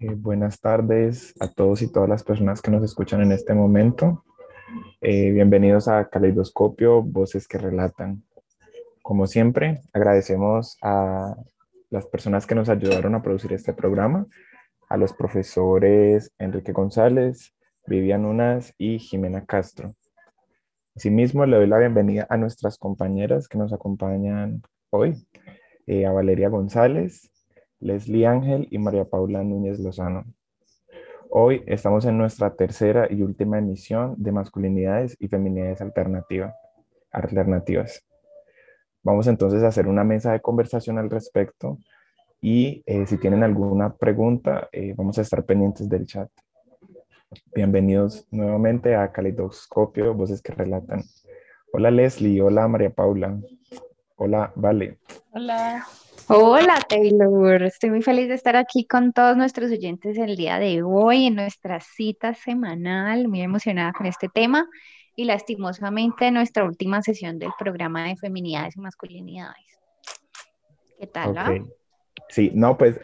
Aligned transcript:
Eh, 0.00 0.14
buenas 0.16 0.60
tardes 0.60 1.34
a 1.38 1.46
todos 1.46 1.80
y 1.80 1.90
todas 1.90 2.08
las 2.08 2.24
personas 2.24 2.60
que 2.60 2.72
nos 2.72 2.82
escuchan 2.82 3.22
en 3.22 3.30
este 3.30 3.54
momento. 3.54 4.24
Eh, 5.00 5.30
bienvenidos 5.30 5.86
a 5.86 6.08
Caleidoscopio, 6.08 7.00
Voces 7.00 7.46
que 7.46 7.58
Relatan. 7.58 8.24
Como 9.02 9.28
siempre, 9.28 9.82
agradecemos 9.92 10.78
a 10.82 11.36
las 11.90 12.06
personas 12.06 12.44
que 12.44 12.56
nos 12.56 12.68
ayudaron 12.68 13.14
a 13.14 13.22
producir 13.22 13.52
este 13.52 13.72
programa, 13.72 14.26
a 14.88 14.96
los 14.96 15.12
profesores 15.12 16.32
Enrique 16.38 16.72
González, 16.72 17.54
Vivian 17.86 18.24
Unas 18.24 18.74
y 18.76 18.98
Jimena 18.98 19.46
Castro. 19.46 19.94
Asimismo, 20.96 21.46
le 21.46 21.56
doy 21.56 21.68
la 21.68 21.78
bienvenida 21.78 22.26
a 22.28 22.36
nuestras 22.36 22.78
compañeras 22.78 23.46
que 23.46 23.58
nos 23.58 23.72
acompañan 23.72 24.60
hoy, 24.90 25.24
eh, 25.86 26.04
a 26.04 26.10
Valeria 26.10 26.48
González, 26.48 27.30
Leslie 27.84 28.26
Ángel 28.26 28.66
y 28.70 28.78
María 28.78 29.04
Paula 29.04 29.44
Núñez 29.44 29.78
Lozano. 29.78 30.24
Hoy 31.28 31.62
estamos 31.66 32.06
en 32.06 32.16
nuestra 32.16 32.54
tercera 32.54 33.08
y 33.10 33.20
última 33.20 33.58
emisión 33.58 34.14
de 34.16 34.32
masculinidades 34.32 35.18
y 35.20 35.28
feminidades 35.28 35.82
alternativas. 35.82 38.02
Vamos 39.02 39.26
entonces 39.26 39.62
a 39.62 39.68
hacer 39.68 39.86
una 39.86 40.02
mesa 40.02 40.32
de 40.32 40.40
conversación 40.40 40.96
al 40.96 41.10
respecto 41.10 41.76
y 42.40 42.82
eh, 42.86 43.04
si 43.04 43.18
tienen 43.18 43.42
alguna 43.42 43.94
pregunta, 43.94 44.70
eh, 44.72 44.94
vamos 44.96 45.18
a 45.18 45.22
estar 45.22 45.44
pendientes 45.44 45.86
del 45.86 46.06
chat. 46.06 46.30
Bienvenidos 47.54 48.26
nuevamente 48.30 48.96
a 48.96 49.12
Caleidoscopio, 49.12 50.14
Voces 50.14 50.40
que 50.40 50.54
Relatan. 50.54 51.02
Hola 51.70 51.90
Leslie, 51.90 52.40
hola 52.40 52.66
María 52.66 52.88
Paula, 52.88 53.38
hola 54.16 54.52
Vale. 54.56 55.00
Hola. 55.32 55.84
Hola 56.28 56.78
Taylor, 56.88 57.62
estoy 57.64 57.90
muy 57.90 58.00
feliz 58.00 58.28
de 58.28 58.34
estar 58.34 58.56
aquí 58.56 58.86
con 58.86 59.12
todos 59.12 59.36
nuestros 59.36 59.70
oyentes 59.70 60.16
el 60.16 60.36
día 60.36 60.58
de 60.58 60.82
hoy 60.82 61.26
en 61.26 61.34
nuestra 61.34 61.80
cita 61.80 62.32
semanal, 62.32 63.28
muy 63.28 63.42
emocionada 63.42 63.92
con 63.92 64.06
este 64.06 64.30
tema 64.30 64.66
y 65.16 65.26
lastimosamente 65.26 66.30
nuestra 66.30 66.64
última 66.64 67.02
sesión 67.02 67.38
del 67.38 67.50
programa 67.58 68.08
de 68.08 68.16
feminidades 68.16 68.74
y 68.76 68.80
masculinidades. 68.80 69.78
¿Qué 70.98 71.06
tal? 71.06 71.36
Ah? 71.36 71.54
Sí, 72.30 72.50
no, 72.54 72.78
pues 72.78 72.98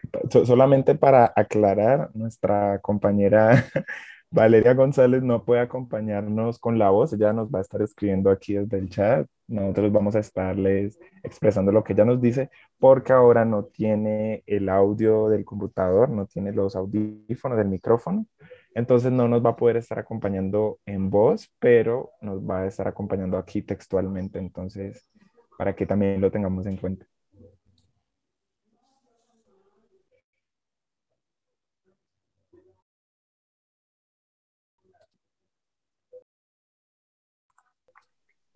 solamente 0.46 0.94
para 0.94 1.30
aclarar, 1.36 2.10
nuestra 2.14 2.78
compañera 2.78 3.50
Valeria 4.32 4.74
González 4.74 5.24
no 5.24 5.44
puede 5.44 5.60
acompañarnos 5.60 6.60
con 6.60 6.78
la 6.78 6.90
voz, 6.90 7.12
ella 7.12 7.32
nos 7.32 7.48
va 7.48 7.58
a 7.58 7.62
estar 7.62 7.82
escribiendo 7.82 8.30
aquí 8.30 8.54
desde 8.54 8.78
el 8.78 8.88
chat. 8.88 9.26
Nosotros 9.48 9.90
vamos 9.90 10.14
a 10.14 10.20
estarles 10.20 11.00
expresando 11.24 11.72
lo 11.72 11.82
que 11.82 11.94
ella 11.94 12.04
nos 12.04 12.20
dice, 12.20 12.48
porque 12.78 13.12
ahora 13.12 13.44
no 13.44 13.64
tiene 13.64 14.44
el 14.46 14.68
audio 14.68 15.28
del 15.28 15.44
computador, 15.44 16.10
no 16.10 16.26
tiene 16.26 16.52
los 16.52 16.76
audífonos 16.76 17.58
del 17.58 17.68
micrófono. 17.68 18.26
Entonces 18.72 19.10
no 19.10 19.26
nos 19.26 19.44
va 19.44 19.50
a 19.50 19.56
poder 19.56 19.76
estar 19.78 19.98
acompañando 19.98 20.78
en 20.86 21.10
voz, 21.10 21.50
pero 21.58 22.12
nos 22.20 22.40
va 22.40 22.60
a 22.60 22.66
estar 22.66 22.86
acompañando 22.86 23.36
aquí 23.36 23.62
textualmente. 23.62 24.38
Entonces, 24.38 25.10
para 25.58 25.74
que 25.74 25.86
también 25.86 26.20
lo 26.20 26.30
tengamos 26.30 26.66
en 26.66 26.76
cuenta. 26.76 27.04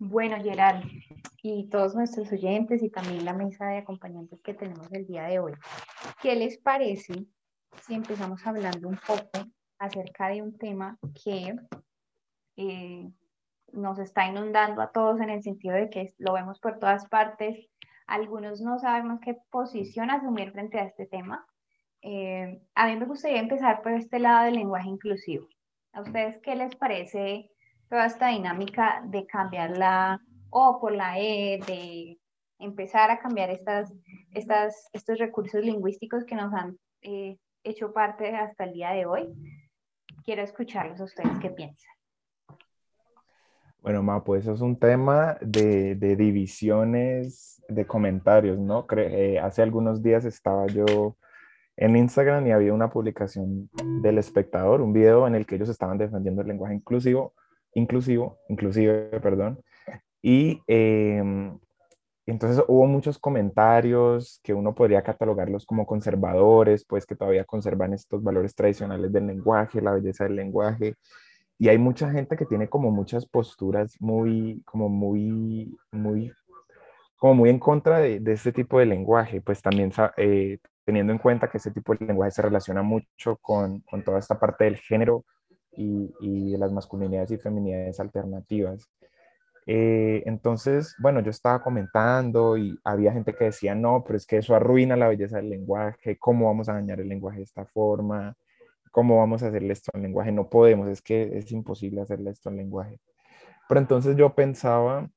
Bueno, 0.07 0.37
Gerard, 0.37 0.83
y 1.41 1.67
todos 1.67 1.95
nuestros 1.95 2.31
oyentes 2.31 2.83
y 2.83 2.91
también 2.91 3.25
la 3.25 3.33
mesa 3.33 3.65
de 3.65 3.79
acompañantes 3.79 4.39
que 4.43 4.53
tenemos 4.53 4.91
el 4.93 5.07
día 5.07 5.23
de 5.23 5.39
hoy, 5.39 5.53
¿qué 6.21 6.35
les 6.35 6.59
parece 6.59 7.25
si 7.81 7.93
empezamos 7.95 8.45
hablando 8.45 8.87
un 8.87 8.99
poco 9.07 9.49
acerca 9.79 10.27
de 10.27 10.43
un 10.43 10.55
tema 10.59 10.99
que 11.23 11.55
eh, 12.57 13.09
nos 13.73 13.97
está 13.97 14.27
inundando 14.27 14.83
a 14.83 14.91
todos 14.91 15.19
en 15.21 15.31
el 15.31 15.41
sentido 15.41 15.73
de 15.73 15.89
que 15.89 16.13
lo 16.19 16.33
vemos 16.33 16.59
por 16.59 16.77
todas 16.77 17.07
partes? 17.07 17.67
Algunos 18.05 18.61
no 18.61 18.77
sabemos 18.77 19.19
qué 19.21 19.35
posición 19.49 20.11
asumir 20.11 20.51
frente 20.51 20.79
a 20.79 20.83
este 20.83 21.07
tema. 21.07 21.47
Eh, 22.03 22.61
a 22.75 22.85
mí 22.85 22.95
me 22.95 23.07
gustaría 23.07 23.39
empezar 23.39 23.81
por 23.81 23.93
este 23.93 24.19
lado 24.19 24.45
del 24.45 24.53
lenguaje 24.53 24.87
inclusivo. 24.87 25.47
¿A 25.93 26.01
ustedes 26.01 26.37
qué 26.43 26.55
les 26.55 26.75
parece? 26.75 27.49
Toda 27.89 28.05
esta 28.05 28.29
dinámica 28.29 29.03
de 29.05 29.25
cambiar 29.25 29.77
la 29.77 30.19
O 30.49 30.79
por 30.79 30.93
la 30.93 31.19
E, 31.19 31.59
de 31.67 32.19
empezar 32.59 33.11
a 33.11 33.19
cambiar 33.19 33.49
estas, 33.49 33.93
estas, 34.31 34.89
estos 34.93 35.17
recursos 35.17 35.63
lingüísticos 35.63 36.23
que 36.23 36.35
nos 36.35 36.53
han 36.53 36.77
eh, 37.01 37.37
hecho 37.63 37.91
parte 37.93 38.35
hasta 38.35 38.63
el 38.63 38.73
día 38.73 38.91
de 38.91 39.05
hoy. 39.05 39.33
Quiero 40.23 40.41
escucharlos 40.41 41.01
a 41.01 41.03
ustedes 41.03 41.37
qué 41.39 41.49
piensan. 41.49 41.91
Bueno, 43.81 44.01
Ma, 44.01 44.23
pues 44.23 44.43
eso 44.43 44.53
es 44.53 44.61
un 44.61 44.79
tema 44.79 45.37
de, 45.41 45.95
de 45.95 46.15
divisiones 46.15 47.63
de 47.67 47.85
comentarios, 47.85 48.57
¿no? 48.57 48.87
Eh, 48.97 49.39
hace 49.39 49.61
algunos 49.61 50.01
días 50.01 50.25
estaba 50.25 50.65
yo 50.67 51.17
en 51.77 51.95
Instagram 51.95 52.47
y 52.47 52.51
había 52.51 52.73
una 52.73 52.89
publicación 52.89 53.69
del 54.01 54.17
espectador, 54.17 54.81
un 54.81 54.93
video 54.93 55.27
en 55.27 55.35
el 55.35 55.45
que 55.45 55.55
ellos 55.55 55.69
estaban 55.69 55.97
defendiendo 55.97 56.41
el 56.41 56.47
lenguaje 56.47 56.73
inclusivo 56.73 57.33
inclusivo, 57.75 58.39
inclusive, 58.49 59.19
perdón. 59.21 59.59
Y 60.21 60.61
em, 60.65 61.59
entonces 62.25 62.63
hubo 62.67 62.87
muchos 62.87 63.19
comentarios 63.19 64.39
que 64.43 64.53
uno 64.55 64.73
podría 64.73 65.03
catalogarlos 65.03 65.65
como 65.65 65.85
conservadores, 65.85 66.83
pues 66.85 67.05
que 67.05 67.15
todavía 67.15 67.43
conservan 67.45 67.93
estos 67.93 68.23
valores 68.23 68.55
tradicionales 68.55 69.11
del 69.13 69.27
lenguaje, 69.27 69.81
la 69.81 69.91
belleza 69.91 70.23
del 70.23 70.35
lenguaje. 70.35 70.95
Y 71.59 71.69
hay 71.69 71.77
mucha 71.77 72.11
gente 72.11 72.35
que 72.35 72.45
tiene 72.45 72.67
como 72.67 72.91
muchas 72.91 73.27
posturas 73.27 73.95
muy, 73.99 74.61
como 74.65 74.89
muy, 74.89 75.77
muy, 75.91 76.33
como 77.17 77.35
muy 77.35 77.49
en 77.49 77.59
contra 77.59 77.99
de, 77.99 78.19
de 78.19 78.33
este 78.33 78.51
tipo 78.51 78.79
de 78.79 78.87
lenguaje, 78.87 79.41
pues 79.41 79.61
también 79.61 79.91
eh, 80.17 80.57
teniendo 80.85 81.13
en 81.13 81.19
cuenta 81.19 81.49
que 81.49 81.59
ese 81.59 81.71
tipo 81.71 81.93
de 81.95 82.05
lenguaje 82.05 82.31
se 82.31 82.41
relaciona 82.41 82.81
mucho 82.81 83.37
con, 83.37 83.81
con 83.81 84.03
toda 84.03 84.19
esta 84.19 84.39
parte 84.39 84.65
del 84.65 84.77
género 84.77 85.23
y, 85.77 86.57
las 86.57 86.71
masculinidades 86.71 87.31
y 87.31 87.37
feminidades 87.37 87.99
alternativas. 87.99 88.89
Eh, 89.67 90.23
entonces, 90.25 90.95
bueno, 90.99 91.21
yo 91.21 91.31
estaba 91.31 91.61
comentando 91.63 92.55
y 92.57 92.79
había 92.83 93.11
gente 93.11 93.33
que 93.33 93.45
decía, 93.45 93.73
no, 93.75 94.03
pero 94.05 94.17
es 94.17 94.27
que 94.27 94.37
eso 94.37 94.55
arruina 94.55 94.95
la 94.95 95.07
belleza 95.07 95.37
del 95.37 95.49
lenguaje, 95.49 96.17
¿cómo 96.17 96.45
vamos 96.47 96.69
a 96.69 96.73
dañar 96.73 96.99
el 96.99 97.09
lenguaje 97.09 97.37
de 97.37 97.43
esta 97.43 97.65
forma? 97.65 98.35
¿Cómo 98.91 99.17
vamos 99.17 99.43
a 99.43 99.47
hacerle 99.47 99.73
esto 99.73 99.91
al 99.93 100.03
lenguaje? 100.03 100.31
No 100.31 100.49
podemos, 100.49 100.87
es 100.87 101.01
que 101.01 101.37
es 101.37 101.51
imposible 101.51 102.01
hacerle 102.01 102.31
esto 102.31 102.49
al 102.49 102.57
lenguaje. 102.57 102.99
Pero 103.67 103.81
entonces 103.81 104.15
yo 104.15 104.33
pensaba 104.35 105.09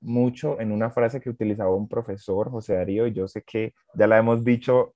mucho 0.00 0.60
en 0.60 0.72
una 0.72 0.90
frase 0.90 1.20
que 1.20 1.30
utilizaba 1.30 1.74
un 1.74 1.88
profesor, 1.88 2.50
José 2.50 2.74
Darío, 2.74 3.06
y 3.06 3.12
yo 3.12 3.28
sé 3.28 3.42
que 3.42 3.72
ya 3.94 4.06
la 4.06 4.18
hemos 4.18 4.44
dicho 4.44 4.95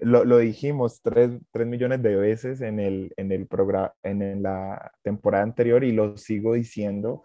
lo, 0.00 0.24
lo 0.24 0.38
dijimos 0.38 1.02
tres, 1.02 1.30
millones 1.54 2.02
de 2.02 2.16
veces 2.16 2.60
en, 2.60 2.80
el, 2.80 3.12
en, 3.16 3.32
el 3.32 3.46
programa, 3.46 3.92
en 4.02 4.42
la 4.42 4.92
temporada 5.02 5.44
anterior 5.44 5.84
y 5.84 5.92
lo 5.92 6.16
sigo 6.16 6.54
diciendo, 6.54 7.24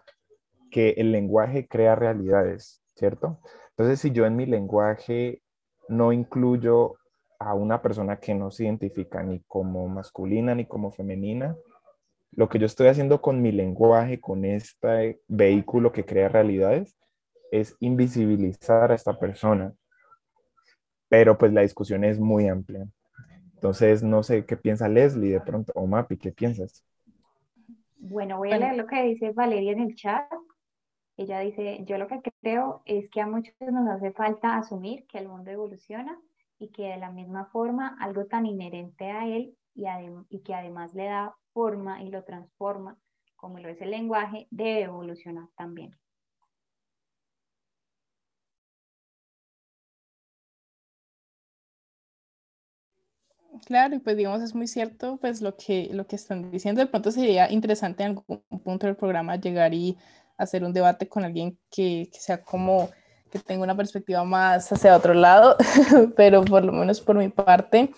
que 0.70 0.90
el 0.98 1.12
lenguaje 1.12 1.66
crea 1.68 1.94
realidades, 1.94 2.82
¿cierto? 2.94 3.40
Entonces, 3.70 4.00
si 4.00 4.10
yo 4.10 4.26
en 4.26 4.36
mi 4.36 4.46
lenguaje 4.46 5.42
no 5.88 6.12
incluyo 6.12 6.96
a 7.38 7.54
una 7.54 7.80
persona 7.82 8.18
que 8.18 8.34
no 8.34 8.50
se 8.50 8.64
identifica 8.64 9.22
ni 9.22 9.40
como 9.46 9.88
masculina 9.88 10.54
ni 10.54 10.66
como 10.66 10.90
femenina, 10.90 11.56
lo 12.32 12.48
que 12.48 12.58
yo 12.58 12.66
estoy 12.66 12.88
haciendo 12.88 13.22
con 13.22 13.40
mi 13.40 13.52
lenguaje, 13.52 14.20
con 14.20 14.44
este 14.44 15.20
vehículo 15.28 15.92
que 15.92 16.04
crea 16.04 16.28
realidades, 16.28 16.96
es 17.50 17.76
invisibilizar 17.80 18.90
a 18.92 18.94
esta 18.94 19.18
persona 19.18 19.72
pero 21.08 21.38
pues 21.38 21.52
la 21.52 21.62
discusión 21.62 22.04
es 22.04 22.18
muy 22.18 22.48
amplia. 22.48 22.86
Entonces, 23.54 24.02
no 24.02 24.22
sé 24.22 24.44
qué 24.44 24.56
piensa 24.56 24.88
Leslie 24.88 25.32
de 25.32 25.40
pronto, 25.40 25.72
o 25.74 25.86
Mapi, 25.86 26.16
¿qué 26.18 26.32
piensas? 26.32 26.84
Bueno, 27.98 28.38
voy 28.38 28.52
a 28.52 28.58
leer 28.58 28.76
lo 28.76 28.86
que 28.86 29.02
dice 29.02 29.32
Valeria 29.32 29.72
en 29.72 29.80
el 29.80 29.94
chat. 29.94 30.30
Ella 31.16 31.40
dice, 31.40 31.82
yo 31.84 31.96
lo 31.96 32.06
que 32.06 32.20
creo 32.42 32.82
es 32.84 33.08
que 33.08 33.22
a 33.22 33.26
muchos 33.26 33.54
nos 33.60 33.88
hace 33.88 34.12
falta 34.12 34.56
asumir 34.56 35.06
que 35.06 35.18
el 35.18 35.28
mundo 35.28 35.50
evoluciona 35.50 36.18
y 36.58 36.68
que 36.68 36.88
de 36.88 36.98
la 36.98 37.10
misma 37.10 37.46
forma 37.46 37.96
algo 38.00 38.26
tan 38.26 38.46
inherente 38.46 39.10
a 39.10 39.26
él 39.26 39.56
y, 39.74 39.86
y 40.28 40.40
que 40.40 40.54
además 40.54 40.94
le 40.94 41.06
da 41.06 41.34
forma 41.52 42.02
y 42.02 42.10
lo 42.10 42.22
transforma, 42.24 42.98
como 43.34 43.58
lo 43.58 43.68
es 43.68 43.80
el 43.80 43.90
lenguaje, 43.90 44.46
debe 44.50 44.82
evolucionar 44.82 45.48
también. 45.56 45.96
Claro, 53.64 53.94
y 53.94 53.98
pues 53.98 54.16
digamos 54.16 54.42
es 54.42 54.54
muy 54.54 54.66
cierto 54.66 55.16
pues 55.20 55.40
lo 55.40 55.56
que, 55.56 55.88
lo 55.92 56.06
que 56.06 56.16
están 56.16 56.50
diciendo. 56.50 56.80
De 56.80 56.86
pronto 56.86 57.10
sería 57.10 57.50
interesante 57.50 58.02
en 58.04 58.10
algún 58.10 58.42
punto 58.62 58.86
del 58.86 58.96
programa 58.96 59.36
llegar 59.36 59.72
y 59.72 59.96
hacer 60.36 60.64
un 60.64 60.72
debate 60.72 61.08
con 61.08 61.24
alguien 61.24 61.58
que, 61.70 62.08
que 62.12 62.18
sea 62.18 62.42
como 62.42 62.90
que 63.30 63.38
tenga 63.38 63.64
una 63.64 63.76
perspectiva 63.76 64.24
más 64.24 64.70
hacia 64.72 64.96
otro 64.96 65.14
lado, 65.14 65.56
pero 66.16 66.44
por 66.44 66.64
lo 66.64 66.72
menos 66.72 67.00
por 67.00 67.16
mi 67.16 67.28
parte, 67.28 67.90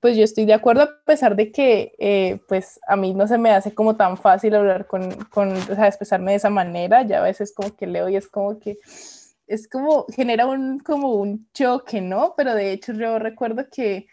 pues 0.00 0.16
yo 0.16 0.24
estoy 0.24 0.44
de 0.44 0.54
acuerdo 0.54 0.82
a 0.82 0.90
pesar 1.04 1.36
de 1.36 1.52
que 1.52 1.94
eh, 1.98 2.40
pues 2.48 2.80
a 2.86 2.96
mí 2.96 3.14
no 3.14 3.26
se 3.26 3.38
me 3.38 3.50
hace 3.50 3.74
como 3.74 3.96
tan 3.96 4.16
fácil 4.16 4.54
hablar 4.54 4.86
con, 4.86 5.12
con, 5.26 5.52
o 5.52 5.74
sea, 5.74 5.86
expresarme 5.86 6.32
de 6.32 6.38
esa 6.38 6.50
manera, 6.50 7.02
ya 7.02 7.20
a 7.20 7.22
veces 7.22 7.54
como 7.54 7.74
que 7.74 7.86
leo 7.86 8.08
y 8.08 8.16
es 8.16 8.28
como 8.28 8.58
que 8.58 8.78
es 9.46 9.68
como 9.68 10.06
genera 10.14 10.46
un 10.46 10.78
como 10.80 11.14
un 11.14 11.46
choque, 11.52 12.00
¿no? 12.00 12.34
Pero 12.36 12.54
de 12.54 12.72
hecho 12.72 12.92
yo 12.92 13.18
recuerdo 13.18 13.66
que 13.70 14.06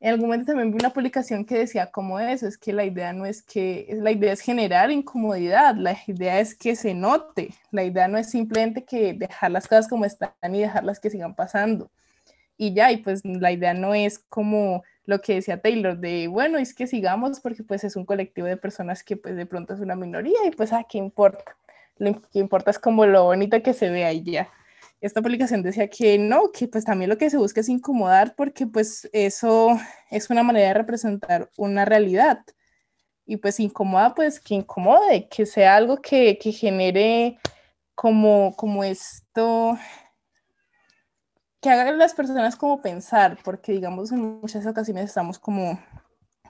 en 0.00 0.12
algún 0.12 0.28
momento 0.28 0.46
también 0.46 0.70
vi 0.70 0.78
una 0.78 0.94
publicación 0.94 1.44
que 1.44 1.58
decía 1.58 1.90
como 1.90 2.18
eso, 2.18 2.46
es 2.46 2.56
que 2.56 2.72
la 2.72 2.84
idea 2.84 3.12
no 3.12 3.26
es 3.26 3.42
que, 3.42 3.86
la 4.00 4.10
idea 4.10 4.32
es 4.32 4.40
generar 4.40 4.90
incomodidad, 4.90 5.74
la 5.76 5.96
idea 6.06 6.40
es 6.40 6.54
que 6.54 6.74
se 6.74 6.94
note, 6.94 7.50
la 7.70 7.84
idea 7.84 8.08
no 8.08 8.16
es 8.16 8.30
simplemente 8.30 8.84
que 8.84 9.12
dejar 9.12 9.50
las 9.50 9.68
cosas 9.68 9.88
como 9.88 10.06
están 10.06 10.32
y 10.54 10.60
dejarlas 10.60 11.00
que 11.00 11.10
sigan 11.10 11.34
pasando. 11.34 11.90
Y 12.56 12.74
ya, 12.74 12.92
y 12.92 12.98
pues 12.98 13.24
la 13.24 13.52
idea 13.52 13.74
no 13.74 13.94
es 13.94 14.18
como 14.18 14.82
lo 15.04 15.20
que 15.20 15.34
decía 15.34 15.60
Taylor, 15.60 15.98
de 15.98 16.28
bueno, 16.28 16.58
es 16.58 16.74
que 16.74 16.86
sigamos 16.86 17.40
porque 17.40 17.62
pues 17.62 17.84
es 17.84 17.96
un 17.96 18.06
colectivo 18.06 18.46
de 18.46 18.56
personas 18.56 19.02
que 19.02 19.16
pues 19.16 19.36
de 19.36 19.46
pronto 19.46 19.74
es 19.74 19.80
una 19.80 19.96
minoría 19.96 20.38
y 20.46 20.50
pues 20.50 20.72
a 20.72 20.78
ah, 20.78 20.86
qué 20.88 20.98
importa. 20.98 21.56
Lo 21.98 22.20
que 22.22 22.38
importa 22.38 22.70
es 22.70 22.78
como 22.78 23.04
lo 23.04 23.24
bonito 23.24 23.62
que 23.62 23.74
se 23.74 23.90
ve 23.90 24.04
ahí 24.04 24.22
ya. 24.22 24.48
Esta 25.00 25.22
publicación 25.22 25.62
decía 25.62 25.88
que 25.88 26.18
no, 26.18 26.52
que 26.52 26.68
pues 26.68 26.84
también 26.84 27.08
lo 27.08 27.16
que 27.16 27.30
se 27.30 27.38
busca 27.38 27.60
es 27.60 27.68
incomodar 27.68 28.34
porque 28.36 28.66
pues 28.66 29.08
eso 29.12 29.78
es 30.10 30.28
una 30.28 30.42
manera 30.42 30.68
de 30.68 30.74
representar 30.74 31.50
una 31.56 31.84
realidad. 31.84 32.40
Y 33.24 33.36
pues 33.38 33.60
incomoda, 33.60 34.14
pues 34.14 34.40
que 34.40 34.54
incomode, 34.54 35.28
que 35.28 35.46
sea 35.46 35.76
algo 35.76 35.98
que, 36.02 36.38
que 36.38 36.52
genere 36.52 37.38
como, 37.94 38.54
como 38.56 38.84
esto, 38.84 39.78
que 41.60 41.70
hagan 41.70 41.98
las 41.98 42.14
personas 42.14 42.56
como 42.56 42.80
pensar, 42.82 43.38
porque 43.44 43.72
digamos 43.72 44.12
en 44.12 44.40
muchas 44.40 44.66
ocasiones 44.66 45.04
estamos 45.04 45.38
como 45.38 45.80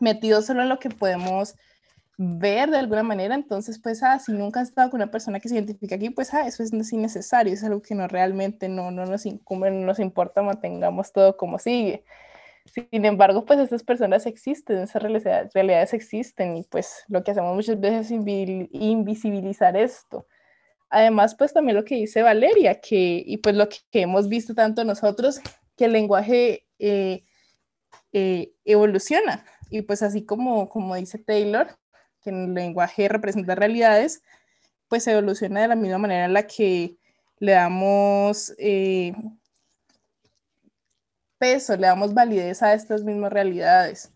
metidos 0.01 0.47
solo 0.47 0.63
en 0.63 0.69
lo 0.69 0.79
que 0.79 0.91
podemos 0.91 1.55
ver 2.23 2.71
de 2.71 2.77
alguna 2.77 3.03
manera, 3.03 3.35
entonces 3.35 3.79
pues, 3.79 4.03
ah, 4.03 4.19
si 4.19 4.33
nunca 4.33 4.61
has 4.61 4.69
estado 4.69 4.91
con 4.91 4.99
una 4.99 5.11
persona 5.11 5.41
que 5.41 5.49
se 5.49 5.55
identifica 5.55 5.95
aquí, 5.95 6.11
pues, 6.11 6.35
ah, 6.35 6.47
eso 6.47 6.63
es 6.63 6.93
innecesario, 6.93 7.55
es 7.55 7.65
algo 7.65 7.81
que 7.81 7.95
no 7.95 8.09
realmente 8.09 8.69
no, 8.69 8.91
no 8.91 9.07
nos 9.07 9.25
incumbe, 9.25 9.71
no 9.71 9.87
nos 9.87 9.99
importa, 9.99 10.43
mantengamos 10.43 11.13
todo 11.13 11.39
como 11.39 11.59
sigue. 11.59 12.05
Sin 12.67 13.05
embargo, 13.07 13.47
pues 13.47 13.59
estas 13.59 13.83
personas 13.83 14.27
existen, 14.27 14.81
esas 14.81 15.03
realidades 15.03 15.95
existen 15.95 16.59
y 16.59 16.65
pues 16.65 17.05
lo 17.09 17.25
que 17.25 17.31
hacemos 17.31 17.55
muchas 17.57 17.81
veces 17.81 18.11
es 18.11 18.13
invisibilizar 18.13 19.77
esto. 19.79 20.27
Además, 20.91 21.35
pues 21.37 21.55
también 21.55 21.77
lo 21.77 21.85
que 21.85 21.95
dice 21.97 22.23
Valeria, 22.23 22.81
que, 22.81 23.23
y 23.25 23.39
pues 23.39 23.55
lo 23.57 23.67
que 23.69 24.03
hemos 24.03 24.29
visto 24.29 24.55
tanto 24.55 24.85
nosotros, 24.85 25.41
que 25.75 25.87
el 25.87 25.93
lenguaje 25.93 26.67
eh, 26.79 27.25
eh, 28.13 28.53
evoluciona. 28.65 29.47
Y 29.71 29.83
pues 29.83 30.03
así 30.03 30.27
como, 30.27 30.69
como 30.69 30.97
dice 30.97 31.19
Taylor, 31.19 31.80
que 32.23 32.31
el 32.31 32.55
lenguaje 32.55 33.09
representa 33.09 33.55
realidades, 33.55 34.23
pues 34.89 35.07
evoluciona 35.07 35.63
de 35.63 35.69
la 35.69 35.77
misma 35.77 35.99
manera 35.99 36.25
en 36.25 36.33
la 36.33 36.47
que 36.47 36.97
le 37.39 37.53
damos 37.53 38.55
eh, 38.59 39.15
peso, 41.39 41.77
le 41.77 41.87
damos 41.87 42.13
validez 42.15 42.63
a 42.63 42.75
estas 42.75 43.03
mismas 43.03 43.33
realidades. 43.33 44.13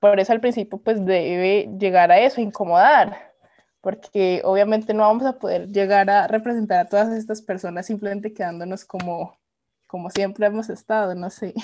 Por 0.00 0.18
eso 0.18 0.32
al 0.32 0.40
principio 0.40 0.78
pues 0.78 1.04
debe 1.04 1.68
llegar 1.78 2.10
a 2.10 2.18
eso, 2.18 2.40
incomodar, 2.40 3.34
porque 3.80 4.40
obviamente 4.44 4.94
no 4.94 5.02
vamos 5.02 5.24
a 5.26 5.38
poder 5.38 5.68
llegar 5.68 6.08
a 6.10 6.26
representar 6.26 6.80
a 6.80 6.88
todas 6.88 7.12
estas 7.16 7.42
personas 7.42 7.86
simplemente 7.86 8.32
quedándonos 8.32 8.84
como, 8.84 9.38
como 9.86 10.10
siempre 10.10 10.46
hemos 10.46 10.70
estado, 10.70 11.14
no 11.14 11.30
sé. 11.30 11.54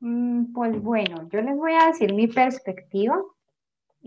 Mm, 0.00 0.52
pues 0.52 0.82
bueno, 0.82 1.28
yo 1.30 1.40
les 1.40 1.56
voy 1.56 1.72
a 1.72 1.86
decir 1.86 2.12
mi 2.12 2.26
perspectiva. 2.26 3.18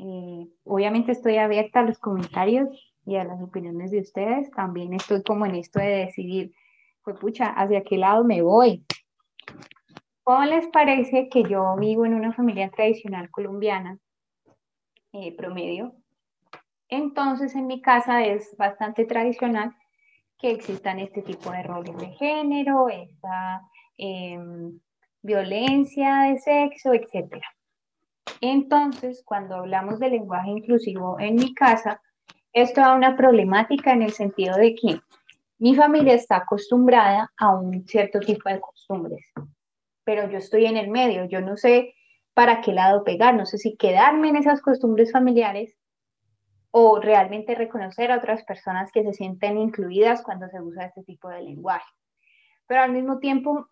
Eh, 0.01 0.47
obviamente 0.63 1.11
estoy 1.11 1.37
abierta 1.37 1.81
a 1.81 1.83
los 1.83 1.99
comentarios 1.99 2.69
y 3.05 3.17
a 3.17 3.25
las 3.25 3.41
opiniones 3.41 3.91
de 3.91 3.99
ustedes. 3.99 4.49
También 4.51 4.93
estoy 4.93 5.21
como 5.23 5.45
en 5.45 5.55
esto 5.55 5.79
de 5.79 6.05
decidir, 6.05 6.53
pues 7.03 7.17
¿hacia 7.41 7.83
qué 7.83 7.97
lado 7.97 8.23
me 8.23 8.41
voy? 8.41 8.85
¿Cómo 10.23 10.45
les 10.45 10.67
parece 10.67 11.27
que 11.27 11.43
yo 11.43 11.75
vivo 11.77 12.05
en 12.05 12.13
una 12.13 12.33
familia 12.33 12.69
tradicional 12.69 13.29
colombiana 13.29 13.99
eh, 15.11 15.35
promedio. 15.35 15.95
Entonces, 16.87 17.55
en 17.55 17.65
mi 17.65 17.81
casa 17.81 18.23
es 18.23 18.55
bastante 18.57 19.05
tradicional 19.05 19.75
que 20.37 20.51
existan 20.51 20.99
este 20.99 21.23
tipo 21.23 21.51
de 21.51 21.63
roles 21.63 21.97
de 21.97 22.09
género, 22.09 22.89
esta 22.89 23.63
em, 23.97 24.79
violencia 25.23 26.29
de 26.29 26.37
sexo, 26.37 26.93
etc. 26.93 27.41
Entonces, 28.41 29.23
cuando 29.25 29.55
hablamos 29.55 29.99
de 29.99 30.09
lenguaje 30.09 30.49
inclusivo 30.49 31.19
en 31.19 31.35
mi 31.35 31.53
casa, 31.53 32.01
esto 32.53 32.81
da 32.81 32.95
una 32.95 33.15
problemática 33.15 33.93
en 33.93 34.01
el 34.01 34.11
sentido 34.11 34.55
de 34.55 34.75
que 34.75 34.99
mi 35.59 35.75
familia 35.75 36.13
está 36.13 36.37
acostumbrada 36.37 37.31
a 37.37 37.55
un 37.55 37.85
cierto 37.85 38.19
tipo 38.19 38.49
de 38.49 38.61
costumbres, 38.61 39.25
pero 40.03 40.29
yo 40.29 40.37
estoy 40.37 40.65
en 40.65 40.77
el 40.77 40.89
medio, 40.89 41.25
yo 41.25 41.41
no 41.41 41.57
sé 41.57 41.93
para 42.33 42.61
qué 42.61 42.71
lado 42.71 43.03
pegar, 43.03 43.35
no 43.35 43.45
sé 43.45 43.57
si 43.57 43.75
quedarme 43.75 44.29
en 44.29 44.37
esas 44.37 44.61
costumbres 44.61 45.11
familiares 45.11 45.77
o 46.71 46.99
realmente 46.99 47.55
reconocer 47.55 48.11
a 48.11 48.17
otras 48.17 48.43
personas 48.45 48.91
que 48.91 49.03
se 49.03 49.13
sienten 49.13 49.57
incluidas 49.57 50.21
cuando 50.23 50.47
se 50.47 50.61
usa 50.61 50.85
este 50.85 51.03
tipo 51.03 51.27
de 51.29 51.41
lenguaje. 51.41 51.91
Pero 52.67 52.81
al 52.81 52.93
mismo 52.93 53.19
tiempo, 53.19 53.67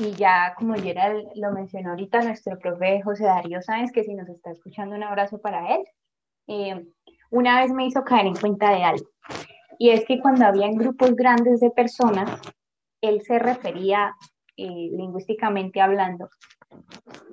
y 0.00 0.12
ya 0.14 0.54
como 0.56 0.76
ya 0.76 1.12
lo 1.34 1.52
mencionó 1.52 1.90
ahorita 1.90 2.22
nuestro 2.22 2.58
profe 2.58 3.02
José 3.02 3.24
Darío 3.24 3.60
Sáenz, 3.60 3.92
que 3.92 4.02
si 4.02 4.14
nos 4.14 4.28
está 4.30 4.50
escuchando 4.50 4.96
un 4.96 5.02
abrazo 5.02 5.38
para 5.42 5.74
él, 5.74 5.84
eh, 6.46 6.86
una 7.30 7.60
vez 7.60 7.70
me 7.70 7.86
hizo 7.86 8.02
caer 8.02 8.26
en 8.26 8.34
cuenta 8.34 8.70
de 8.70 8.82
algo. 8.82 9.10
Y 9.78 9.90
es 9.90 10.06
que 10.06 10.18
cuando 10.20 10.46
había 10.46 10.70
grupos 10.72 11.14
grandes 11.14 11.60
de 11.60 11.70
personas, 11.70 12.40
él 13.02 13.20
se 13.22 13.38
refería 13.38 14.14
eh, 14.56 14.88
lingüísticamente 14.90 15.82
hablando 15.82 16.30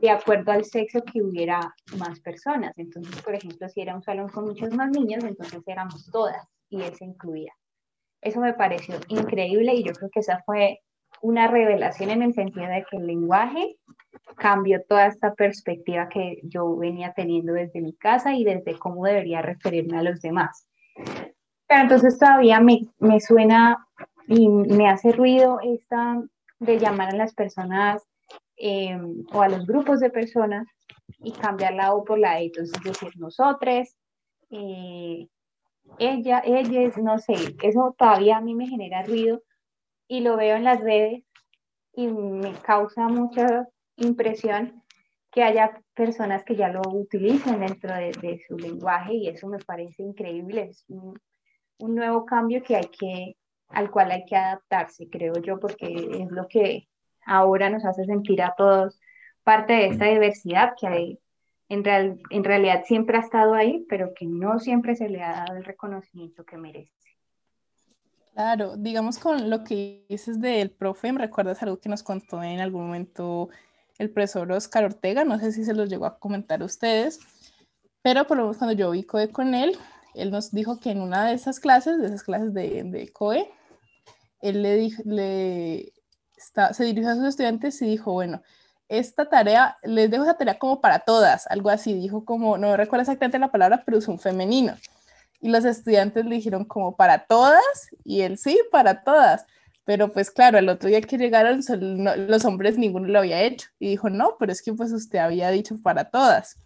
de 0.01 0.09
acuerdo 0.09 0.51
al 0.51 0.65
sexo 0.65 1.01
que 1.03 1.21
hubiera 1.21 1.73
más 1.97 2.19
personas. 2.19 2.73
Entonces, 2.75 3.21
por 3.21 3.33
ejemplo, 3.33 3.69
si 3.69 3.79
era 3.79 3.95
un 3.95 4.03
salón 4.03 4.27
con 4.27 4.43
muchos 4.43 4.73
más 4.73 4.89
niños, 4.91 5.23
entonces 5.23 5.61
éramos 5.67 6.09
todas 6.11 6.45
y 6.69 6.81
él 6.81 6.93
se 6.95 7.05
incluía. 7.05 7.53
Eso 8.21 8.41
me 8.41 8.53
pareció 8.53 8.95
increíble 9.07 9.73
y 9.73 9.83
yo 9.83 9.93
creo 9.93 10.09
que 10.09 10.19
esa 10.19 10.43
fue 10.45 10.81
una 11.21 11.47
revelación 11.47 12.09
en 12.09 12.21
el 12.21 12.33
sentido 12.33 12.67
de 12.67 12.85
que 12.89 12.97
el 12.97 13.07
lenguaje 13.07 13.77
cambió 14.35 14.81
toda 14.87 15.07
esta 15.07 15.33
perspectiva 15.33 16.09
que 16.09 16.39
yo 16.43 16.75
venía 16.75 17.13
teniendo 17.13 17.53
desde 17.53 17.81
mi 17.81 17.93
casa 17.93 18.33
y 18.35 18.43
desde 18.43 18.77
cómo 18.77 19.05
debería 19.05 19.41
referirme 19.41 19.97
a 19.97 20.03
los 20.03 20.21
demás. 20.21 20.69
Pero 21.67 21.81
entonces 21.81 22.17
todavía 22.17 22.59
me, 22.59 22.81
me 22.99 23.19
suena 23.19 23.85
y 24.27 24.47
me 24.47 24.89
hace 24.89 25.11
ruido 25.11 25.59
esta 25.63 26.21
de 26.59 26.79
llamar 26.79 27.13
a 27.13 27.17
las 27.17 27.33
personas 27.33 28.07
Em, 28.59 29.23
o 29.31 29.41
a 29.43 29.49
los 29.49 29.67
grupos 29.67 29.99
de 29.99 30.09
personas 30.09 30.67
y 31.19 31.31
cambiar 31.31 31.75
la 31.75 31.93
O 31.93 32.03
por 32.03 32.17
la 32.17 32.39
E, 32.41 32.45
entonces 32.45 32.81
decir 32.83 33.11
nosotros, 33.17 33.95
eh, 34.49 35.27
ella, 35.99 36.41
ellas, 36.43 36.97
no 36.97 37.19
sé, 37.19 37.55
eso 37.61 37.95
todavía 37.95 38.37
a 38.37 38.41
mí 38.41 38.55
me 38.55 38.67
genera 38.67 39.03
ruido 39.03 39.43
y 40.07 40.21
lo 40.21 40.37
veo 40.37 40.55
en 40.55 40.63
las 40.63 40.81
redes 40.81 41.23
y 41.93 42.07
me 42.07 42.53
causa 42.61 43.07
mucha 43.07 43.67
impresión 43.97 44.83
que 45.31 45.43
haya 45.43 45.81
personas 45.93 46.43
que 46.43 46.55
ya 46.55 46.69
lo 46.69 46.81
utilicen 46.91 47.59
dentro 47.59 47.93
de, 47.93 48.41
su 48.47 48.57
lenguaje 48.57 49.13
y 49.13 49.27
eso 49.27 49.47
me 49.47 49.59
parece 49.59 50.03
increíble, 50.03 50.69
es 50.69 50.85
un, 50.87 51.19
un, 51.79 51.95
nuevo 51.95 52.25
cambio 52.25 52.63
que 52.63 52.75
hay 52.75 52.87
que, 52.87 53.35
al 53.69 53.91
cual 53.91 54.11
hay 54.11 54.25
que 54.25 54.35
adaptarse, 54.35 55.09
creo 55.09 55.33
yo, 55.33 55.59
porque 55.59 55.87
es 55.87 56.31
lo 56.31 56.47
que 56.47 56.87
ahora 57.25 57.69
nos 57.69 57.85
hace 57.85 58.05
sentir 58.05 58.41
a 58.41 58.55
todos 58.55 58.99
parte 59.43 59.73
de 59.73 59.87
esta 59.87 60.05
diversidad 60.05 60.73
que 60.79 60.87
hay, 60.87 61.19
en, 61.69 61.83
real, 61.83 62.19
en 62.31 62.43
realidad 62.43 62.83
siempre 62.85 63.17
ha 63.17 63.21
estado 63.21 63.53
ahí, 63.53 63.85
pero 63.87 64.13
que 64.13 64.25
no 64.25 64.59
siempre 64.59 64.95
se 64.95 65.07
le 65.07 65.21
ha 65.21 65.31
dado 65.31 65.57
el 65.57 65.63
reconocimiento 65.63 66.43
que 66.45 66.57
merece. 66.57 67.06
Claro, 68.37 68.77
digamos 68.77 69.17
con 69.17 69.49
lo 69.49 69.63
que 69.63 70.05
dices 70.07 70.39
del 70.39 70.69
profe, 70.69 71.11
me 71.11 71.21
recuerdas 71.21 71.63
algo 71.63 71.79
que 71.79 71.89
nos 71.89 72.03
contó 72.03 72.43
en 72.43 72.59
algún 72.59 72.85
momento 72.85 73.49
el 73.97 74.11
profesor 74.11 74.51
Oscar 74.51 74.83
Ortega, 74.83 75.25
no 75.25 75.39
sé 75.39 75.51
si 75.51 75.65
se 75.65 75.73
los 75.73 75.89
llegó 75.89 76.05
a 76.05 76.19
comentar 76.19 76.61
a 76.61 76.65
ustedes, 76.65 77.19
pero 78.03 78.27
por 78.27 78.37
lo 78.37 78.43
menos 78.43 78.57
cuando 78.57 78.75
yo 78.75 78.91
vi 78.91 79.01
COE 79.01 79.31
con 79.31 79.55
él, 79.55 79.75
él 80.13 80.29
nos 80.29 80.51
dijo 80.51 80.79
que 80.79 80.91
en 80.91 81.01
una 81.01 81.25
de 81.25 81.33
esas 81.33 81.59
clases, 81.59 81.97
de 81.97 82.05
esas 82.05 82.21
clases 82.21 82.53
de, 82.53 82.83
de 82.83 83.11
COE, 83.11 83.49
él 84.41 84.61
le, 84.61 84.75
dijo, 84.75 85.01
le 85.03 85.93
se 86.73 86.83
dirigió 86.83 87.09
a 87.09 87.15
sus 87.15 87.25
estudiantes 87.25 87.81
y 87.81 87.87
dijo, 87.87 88.13
bueno, 88.13 88.43
esta 88.87 89.27
tarea, 89.29 89.79
les 89.81 90.11
dejo 90.11 90.25
esa 90.25 90.37
tarea 90.37 90.59
como 90.59 90.79
para 90.79 90.99
todas, 90.99 91.47
algo 91.47 91.71
así, 91.71 91.95
dijo 91.95 92.23
como, 92.23 92.59
no 92.59 92.77
recuerdo 92.77 93.01
exactamente 93.01 93.39
la 93.39 93.51
palabra, 93.51 93.81
pero 93.83 93.97
es 93.97 94.07
un 94.07 94.19
femenino. 94.19 94.75
Y 95.39 95.49
los 95.49 95.65
estudiantes 95.65 96.25
le 96.25 96.35
dijeron 96.35 96.65
como 96.65 96.95
para 96.95 97.25
todas, 97.25 97.63
y 98.03 98.21
él 98.21 98.37
sí, 98.37 98.59
para 98.71 99.03
todas. 99.03 99.45
Pero 99.85 100.11
pues 100.11 100.31
claro, 100.31 100.57
el 100.57 100.69
otro 100.69 100.89
día 100.89 101.01
que 101.01 101.17
llegaron 101.17 101.61
los 102.27 102.45
hombres 102.45 102.77
ninguno 102.77 103.07
lo 103.07 103.19
había 103.19 103.41
hecho. 103.43 103.69
Y 103.79 103.89
dijo, 103.89 104.09
no, 104.09 104.35
pero 104.37 104.51
es 104.51 104.61
que 104.61 104.73
pues 104.73 104.91
usted 104.91 105.19
había 105.19 105.49
dicho 105.49 105.77
para 105.81 106.09
todas. 106.09 106.57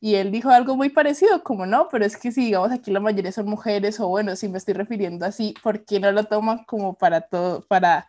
Y 0.00 0.14
él 0.16 0.30
dijo 0.30 0.50
algo 0.50 0.76
muy 0.76 0.90
parecido, 0.90 1.42
como 1.42 1.66
no, 1.66 1.88
pero 1.90 2.04
es 2.04 2.16
que 2.16 2.30
si 2.30 2.44
digamos 2.46 2.70
aquí 2.70 2.90
la 2.92 3.00
mayoría 3.00 3.32
son 3.32 3.46
mujeres, 3.48 3.98
o 4.00 4.08
bueno, 4.08 4.36
si 4.36 4.48
me 4.48 4.58
estoy 4.58 4.74
refiriendo 4.74 5.26
así, 5.26 5.54
¿por 5.62 5.84
qué 5.84 5.98
no 5.98 6.12
lo 6.12 6.24
toman 6.24 6.64
como 6.64 6.94
para 6.94 7.22
todo, 7.22 7.62
para, 7.66 8.06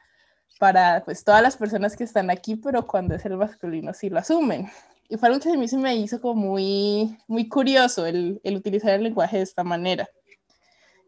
para 0.59 1.03
pues 1.05 1.23
todas 1.23 1.41
las 1.41 1.57
personas 1.57 1.95
que 1.95 2.03
están 2.03 2.29
aquí, 2.29 2.55
pero 2.57 2.85
cuando 2.85 3.15
es 3.15 3.25
el 3.25 3.37
masculino 3.37 3.93
sí 3.93 4.09
lo 4.09 4.19
asumen? 4.19 4.69
Y 5.09 5.17
fue 5.17 5.29
algo 5.29 5.41
que 5.41 5.49
a 5.49 5.57
mí 5.57 5.67
se 5.67 5.77
me 5.77 5.95
hizo 5.95 6.21
como 6.21 6.49
muy, 6.49 7.17
muy 7.27 7.49
curioso 7.49 8.05
el, 8.05 8.39
el 8.43 8.55
utilizar 8.55 8.91
el 8.91 9.03
lenguaje 9.03 9.37
de 9.37 9.43
esta 9.43 9.63
manera. 9.63 10.07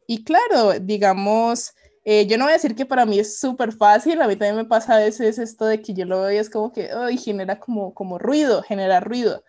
Y 0.08 0.24
claro, 0.24 0.80
digamos, 0.82 1.74
eh, 2.04 2.26
yo 2.26 2.38
no 2.38 2.46
voy 2.46 2.52
a 2.52 2.56
decir 2.56 2.76
que 2.76 2.86
para 2.86 3.06
mí 3.06 3.20
es 3.20 3.40
súper 3.40 3.72
fácil, 3.72 4.22
a 4.22 4.28
mí 4.28 4.36
también 4.36 4.56
me 4.56 4.66
pasa 4.66 4.96
a 4.96 5.00
veces 5.00 5.38
esto 5.38 5.66
de 5.66 5.82
que 5.82 5.94
yo 5.94 6.06
lo 6.06 6.22
veo 6.22 6.32
y 6.32 6.38
es 6.38 6.50
como 6.50 6.72
que, 6.72 6.90
genera 7.24 7.60
como, 7.60 7.94
como 7.94 8.18
ruido, 8.18 8.64
genera 8.64 9.00
ruido 9.00 9.44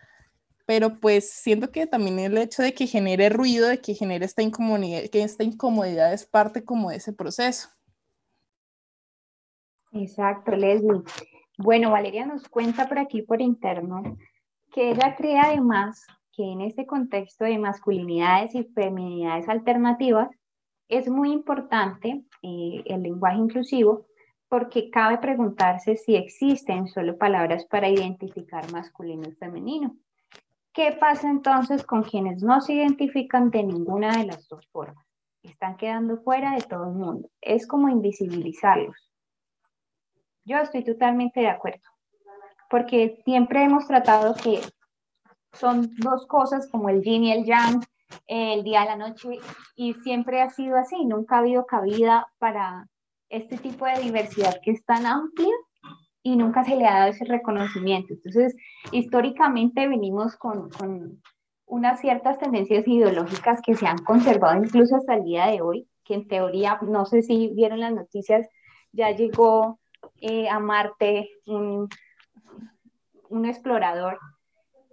pero 0.65 0.99
pues 0.99 1.29
siento 1.29 1.71
que 1.71 1.87
también 1.87 2.19
el 2.19 2.37
hecho 2.37 2.63
de 2.63 2.73
que 2.73 2.87
genere 2.87 3.29
ruido, 3.29 3.67
de 3.67 3.81
que 3.81 3.95
genere 3.95 4.25
esta 4.25 4.41
incomodidad, 4.41 5.09
que 5.09 5.23
esta 5.23 5.43
incomodidad 5.43 6.13
es 6.13 6.25
parte 6.25 6.63
como 6.63 6.89
de 6.89 6.97
ese 6.97 7.13
proceso. 7.13 7.69
Exacto, 9.91 10.55
Leslie. 10.55 11.01
Bueno, 11.57 11.91
Valeria 11.91 12.25
nos 12.25 12.47
cuenta 12.47 12.87
por 12.87 12.97
aquí 12.97 13.21
por 13.21 13.41
interno 13.41 14.17
que 14.73 14.89
ella 14.89 15.15
cree 15.15 15.39
además 15.39 16.05
que 16.31 16.43
en 16.43 16.61
este 16.61 16.85
contexto 16.87 17.45
de 17.45 17.59
masculinidades 17.59 18.55
y 18.55 18.63
feminidades 18.63 19.47
alternativas 19.47 20.29
es 20.89 21.07
muy 21.07 21.31
importante 21.31 22.23
eh, 22.41 22.83
el 22.85 23.03
lenguaje 23.03 23.37
inclusivo 23.37 24.07
porque 24.49 24.89
cabe 24.89 25.19
preguntarse 25.19 25.95
si 25.95 26.15
existen 26.15 26.87
solo 26.87 27.17
palabras 27.17 27.65
para 27.65 27.87
identificar 27.87 28.71
masculino 28.71 29.27
y 29.27 29.33
femenino. 29.33 29.95
¿Qué 30.73 30.91
pasa 30.99 31.29
entonces 31.29 31.83
con 31.85 32.03
quienes 32.03 32.41
no 32.41 32.59
se 32.59 32.73
identifican 32.73 33.51
de 33.51 33.63
ninguna 33.63 34.17
de 34.17 34.25
las 34.25 34.47
dos 34.47 34.67
formas? 34.71 35.05
Están 35.43 35.77
quedando 35.77 36.17
fuera 36.17 36.55
de 36.55 36.61
todo 36.61 36.89
el 36.89 36.95
mundo. 36.95 37.29
Es 37.41 37.67
como 37.67 37.89
invisibilizarlos. 37.89 39.11
Yo 40.45 40.57
estoy 40.57 40.83
totalmente 40.83 41.41
de 41.41 41.49
acuerdo, 41.49 41.92
porque 42.73 43.21
siempre 43.23 43.63
hemos 43.63 43.85
tratado 43.85 44.33
que 44.33 44.59
son 45.51 45.91
dos 45.97 46.25
cosas 46.25 46.67
como 46.71 46.89
el 46.89 47.03
yin 47.03 47.23
y 47.23 47.31
el 47.31 47.45
yang, 47.45 47.83
el 48.25 48.63
día 48.63 48.83
y 48.83 48.87
la 48.87 48.95
noche, 48.95 49.37
y 49.75 49.93
siempre 49.93 50.41
ha 50.41 50.49
sido 50.49 50.75
así, 50.77 51.05
nunca 51.05 51.35
ha 51.35 51.39
habido 51.41 51.67
cabida 51.67 52.25
para 52.39 52.87
este 53.29 53.59
tipo 53.59 53.85
de 53.85 54.01
diversidad 54.01 54.59
que 54.63 54.71
es 54.71 54.83
tan 54.85 55.05
amplia 55.05 55.53
y 56.23 56.35
nunca 56.35 56.63
se 56.63 56.75
le 56.75 56.87
ha 56.87 56.95
dado 56.95 57.11
ese 57.11 57.25
reconocimiento. 57.25 58.15
Entonces, 58.15 58.55
históricamente 58.91 59.87
venimos 59.87 60.35
con, 60.35 60.71
con 60.71 61.21
unas 61.67 62.01
ciertas 62.01 62.39
tendencias 62.39 62.87
ideológicas 62.87 63.61
que 63.63 63.75
se 63.75 63.85
han 63.85 63.99
conservado 63.99 64.63
incluso 64.63 64.95
hasta 64.95 65.13
el 65.13 65.25
día 65.25 65.45
de 65.45 65.61
hoy, 65.61 65.87
que 66.03 66.15
en 66.15 66.27
teoría, 66.27 66.79
no 66.81 67.05
sé 67.05 67.21
si 67.21 67.53
vieron 67.53 67.81
las 67.81 67.93
noticias, 67.93 68.47
ya 68.91 69.11
llegó 69.11 69.79
eh, 70.21 70.49
a 70.49 70.57
Marte 70.57 71.29
un, 71.45 71.87
un 73.29 73.45
explorador. 73.45 74.19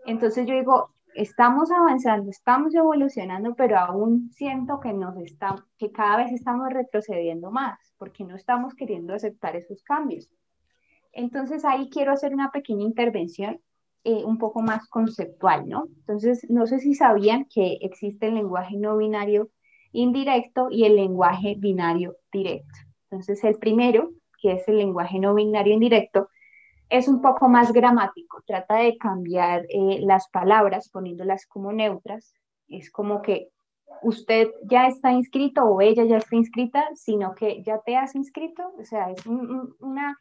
Entonces 0.06 0.46
yo 0.46 0.54
digo, 0.54 0.94
estamos 1.14 1.70
avanzando, 1.70 2.30
estamos 2.30 2.74
evolucionando, 2.74 3.54
pero 3.54 3.78
aún 3.78 4.30
siento 4.32 4.80
que 4.80 4.92
nos 4.92 5.16
está, 5.18 5.56
que 5.78 5.90
cada 5.90 6.18
vez 6.18 6.32
estamos 6.32 6.68
retrocediendo 6.70 7.50
más, 7.50 7.78
porque 7.98 8.24
no 8.24 8.36
estamos 8.36 8.74
queriendo 8.74 9.14
aceptar 9.14 9.56
esos 9.56 9.82
cambios. 9.82 10.28
Entonces 11.12 11.64
ahí 11.64 11.90
quiero 11.90 12.12
hacer 12.12 12.32
una 12.32 12.50
pequeña 12.50 12.84
intervención 12.84 13.60
eh, 14.04 14.24
un 14.24 14.38
poco 14.38 14.62
más 14.62 14.88
conceptual, 14.88 15.68
¿no? 15.68 15.86
Entonces, 15.98 16.46
no 16.48 16.66
sé 16.66 16.78
si 16.78 16.94
sabían 16.94 17.44
que 17.44 17.78
existe 17.82 18.28
el 18.28 18.34
lenguaje 18.34 18.78
no 18.78 18.96
binario 18.96 19.50
indirecto 19.92 20.68
y 20.70 20.84
el 20.84 20.96
lenguaje 20.96 21.56
binario 21.58 22.16
directo. 22.32 22.78
Entonces, 23.10 23.44
el 23.44 23.58
primero, 23.58 24.10
que 24.40 24.52
es 24.52 24.66
el 24.68 24.78
lenguaje 24.78 25.18
no 25.18 25.34
binario 25.34 25.74
indirecto, 25.74 26.30
es 26.90 27.08
un 27.08 27.22
poco 27.22 27.48
más 27.48 27.72
gramático, 27.72 28.42
trata 28.44 28.76
de 28.76 28.98
cambiar 28.98 29.64
eh, 29.68 30.00
las 30.00 30.28
palabras 30.28 30.88
poniéndolas 30.90 31.46
como 31.46 31.72
neutras. 31.72 32.34
Es 32.68 32.90
como 32.90 33.22
que 33.22 33.48
usted 34.02 34.48
ya 34.64 34.88
está 34.88 35.12
inscrito 35.12 35.64
o 35.64 35.80
ella 35.80 36.04
ya 36.04 36.18
está 36.18 36.36
inscrita, 36.36 36.88
sino 36.94 37.34
que 37.34 37.62
ya 37.62 37.78
te 37.78 37.96
has 37.96 38.14
inscrito, 38.14 38.72
o 38.78 38.84
sea, 38.84 39.10
es 39.10 39.24
una 39.26 40.16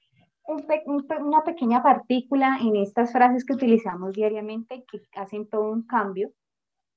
una 1.20 1.44
pequeña 1.44 1.84
partícula 1.84 2.58
en 2.60 2.76
estas 2.76 3.12
frases 3.12 3.46
que 3.46 3.54
utilizamos 3.54 4.14
diariamente 4.14 4.84
que 4.90 5.00
hacen 5.16 5.48
todo 5.48 5.72
un 5.72 5.84
cambio 5.86 6.32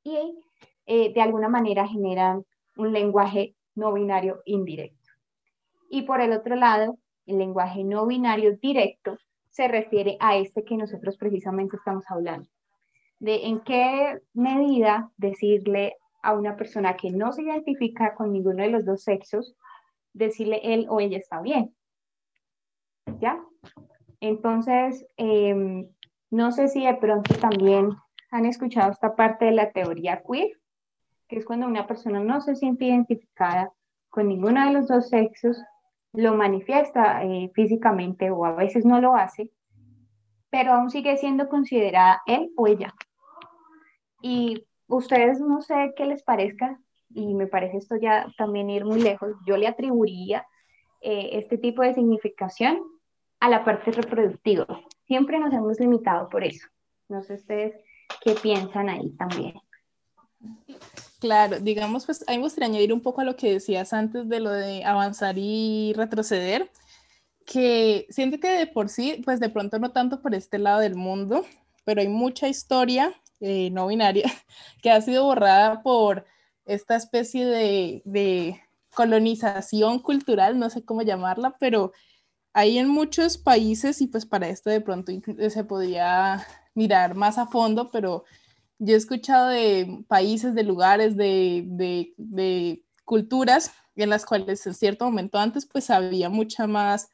y 0.03 0.39
eh, 0.87 1.13
de 1.13 1.21
alguna 1.21 1.49
manera 1.49 1.87
generan 1.87 2.45
un 2.77 2.93
lenguaje 2.93 3.55
no 3.75 3.93
binario 3.93 4.41
indirecto. 4.47 5.11
Y 5.91 6.03
por 6.03 6.23
el 6.23 6.33
otro 6.33 6.57
lado, 6.57 6.97
el 7.27 7.39
lenguaje 7.39 7.85
no 7.85 8.07
binario 8.07 8.57
directo 8.57 9.19
se 9.53 9.69
refiere 9.69 10.17
a 10.19 10.37
este 10.37 10.65
que 10.65 10.77
nosotros 10.77 11.17
precisamente 11.17 11.77
estamos 11.77 12.05
hablando. 12.09 12.49
De 13.21 13.47
en 13.47 13.61
qué 13.61 14.21
medida 14.33 15.13
decirle 15.17 15.97
a 16.23 16.33
una 16.33 16.57
persona 16.57 16.97
que 16.97 17.11
no 17.11 17.33
se 17.33 17.43
identifica 17.43 18.15
con 18.15 18.33
ninguno 18.33 18.63
de 18.63 18.71
los 18.71 18.85
dos 18.85 19.03
sexos, 19.05 19.55
decirle 20.15 20.61
él 20.63 20.87
o 20.89 21.01
ella 21.01 21.19
está 21.19 21.41
bien. 21.41 21.75
¿ya? 23.21 23.41
Entonces, 24.21 25.07
em, 25.17 25.89
no 26.31 26.53
sé 26.53 26.69
si 26.69 26.87
de 26.87 26.95
pronto 26.95 27.35
también 27.35 27.91
han 28.31 28.47
escuchado 28.47 28.91
esta 28.91 29.15
parte 29.15 29.47
de 29.47 29.53
la 29.53 29.71
teoría 29.71 30.23
queer, 30.27 30.51
que 31.29 31.39
es 31.39 31.45
cuando 31.45 31.67
una 31.67 31.87
persona 31.87 32.21
no 32.21 32.41
se 32.41 32.57
siente 32.57 32.87
identificada 32.87 33.73
con 34.09 34.29
ninguno 34.29 34.65
de 34.65 34.73
los 34.73 34.89
dos 34.89 35.09
sexos, 35.09 35.63
lo 36.13 36.35
manifiesta 36.35 37.23
eh, 37.25 37.51
físicamente 37.55 38.31
o 38.31 38.45
a 38.45 38.53
veces 38.53 38.85
no 38.85 39.01
lo 39.01 39.15
hace, 39.15 39.51
pero 40.51 40.73
aún 40.73 40.91
sigue 40.91 41.17
siendo 41.17 41.49
considerada 41.49 42.23
él 42.27 42.51
o 42.57 42.67
ella. 42.67 42.95
Y 44.21 44.67
ustedes 44.87 45.41
no 45.41 45.63
sé 45.63 45.93
qué 45.97 46.05
les 46.07 46.23
parezca, 46.23 46.79
y 47.11 47.35
me 47.35 47.47
parece 47.47 47.79
esto 47.79 47.97
ya 47.97 48.33
también 48.37 48.71
ir 48.71 48.85
muy 48.85 49.01
lejos, 49.01 49.33
yo 49.47 49.57
le 49.57 49.67
atribuiría 49.67 50.47
eh, 51.01 51.31
este 51.33 51.59
tipo 51.59 51.83
de 51.83 51.95
significación 51.95 52.79
a 53.41 53.49
la 53.49 53.65
parte 53.65 53.91
reproductiva. 53.91 54.67
Siempre 55.07 55.39
nos 55.41 55.53
hemos 55.53 55.81
limitado 55.81 56.29
por 56.29 56.45
eso. 56.45 56.69
No 57.09 57.23
sé 57.23 57.35
ustedes 57.35 57.75
qué 58.23 58.35
piensan 58.35 58.89
ahí 58.89 59.11
también. 59.17 59.55
Claro, 61.23 61.61
digamos, 61.61 62.05
pues 62.05 62.25
a 62.27 62.33
mí 62.33 62.39
me 62.39 62.43
gustaría 62.43 62.67
añadir 62.69 62.93
un 62.93 63.01
poco 63.01 63.21
a 63.21 63.25
lo 63.25 63.37
que 63.37 63.53
decías 63.53 63.93
antes 63.93 64.29
de 64.29 64.41
lo 64.41 64.51
de 64.51 64.85
avanzar 64.85 65.37
y 65.39 65.93
retroceder, 65.93 66.69
que 67.47 68.09
siento 68.11 68.41
que 68.41 68.51
de 68.51 68.67
por 68.67 68.89
sí, 68.89 69.23
pues 69.25 69.39
de 69.39 69.49
pronto 69.49 69.79
no 69.79 69.93
tanto 69.93 70.21
por 70.21 70.35
este 70.35 70.59
lado 70.59 70.81
del 70.81 70.97
mundo, 70.97 71.47
pero 71.85 72.01
hay 72.01 72.09
mucha 72.09 72.49
historia 72.49 73.15
eh, 73.39 73.71
no 73.71 73.87
binaria 73.87 74.25
que 74.83 74.91
ha 74.91 75.01
sido 75.01 75.23
borrada 75.25 75.85
por 75.85 76.27
esta 76.65 76.97
especie 76.97 77.47
de, 77.47 78.61
colonización 78.93 80.01
cultural, 80.01 80.59
no 80.59 80.71
sé 80.71 80.85
cómo 80.85 81.03
llamarla, 81.03 81.57
pero 81.61 81.93
hay 82.53 82.79
en 82.79 82.89
muchos 82.89 83.39
países 83.39 84.01
y 84.01 84.09
pues 84.09 84.27
para 84.27 84.49
esto 84.49 84.71
de 84.71 84.81
pronto 84.81 85.13
se 85.51 85.65
podría 85.65 86.45
mirar 86.75 87.15
más 87.15 87.39
a 87.39 87.47
fondo, 87.47 87.93
pero 87.93 88.25
yo 88.79 88.95
he 88.95 88.97
escuchado 88.97 89.49
de 89.49 90.05
países, 90.09 90.55
de 90.55 90.63
lugares, 90.65 91.17
de, 91.17 92.83
culturas 93.05 93.73
en 93.97 94.11
las 94.11 94.25
cuales 94.25 94.67
en 94.67 94.75
cierto 94.75 95.05
momento 95.05 95.39
antes 95.39 95.67
pues 95.67 95.91
había 95.91 96.31
mucha 96.31 96.67
más 96.67 97.11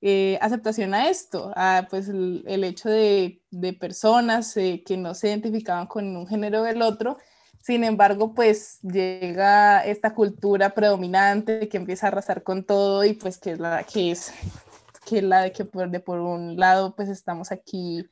eh, 0.00 0.38
aceptación 0.40 0.94
a 0.94 1.08
esto, 1.08 1.52
a 1.54 1.86
pues 1.88 2.08
el, 2.08 2.64
hecho 2.64 2.88
de, 2.88 3.40
personas 3.78 4.56
eh, 4.56 4.82
que 4.84 4.96
no 4.96 5.14
se 5.14 5.28
identificaban 5.28 5.86
con 5.86 6.16
un 6.16 6.26
género 6.26 6.62
del 6.62 6.82
otro. 6.82 7.18
Sin 7.60 7.84
embargo, 7.84 8.34
pues 8.34 8.78
llega 8.82 9.84
esta 9.84 10.14
cultura 10.14 10.70
predominante 10.70 11.68
que 11.68 11.76
empieza 11.76 12.06
a 12.06 12.08
arrasar 12.08 12.42
con 12.42 12.64
todo 12.64 13.04
y 13.04 13.14
pues 13.14 13.38
que 13.38 13.52
es 13.52 13.58
la 13.58 13.82
que 13.84 14.12
es 14.12 14.32
que 15.04 15.22
la 15.22 15.42
de 15.42 15.52
que 15.52 15.64
por, 15.64 15.90
de 15.90 16.00
por 16.00 16.20
un 16.20 16.56
lado 16.56 16.94
pues 16.94 17.08
estamos 17.08 17.50
aquí 17.50 18.06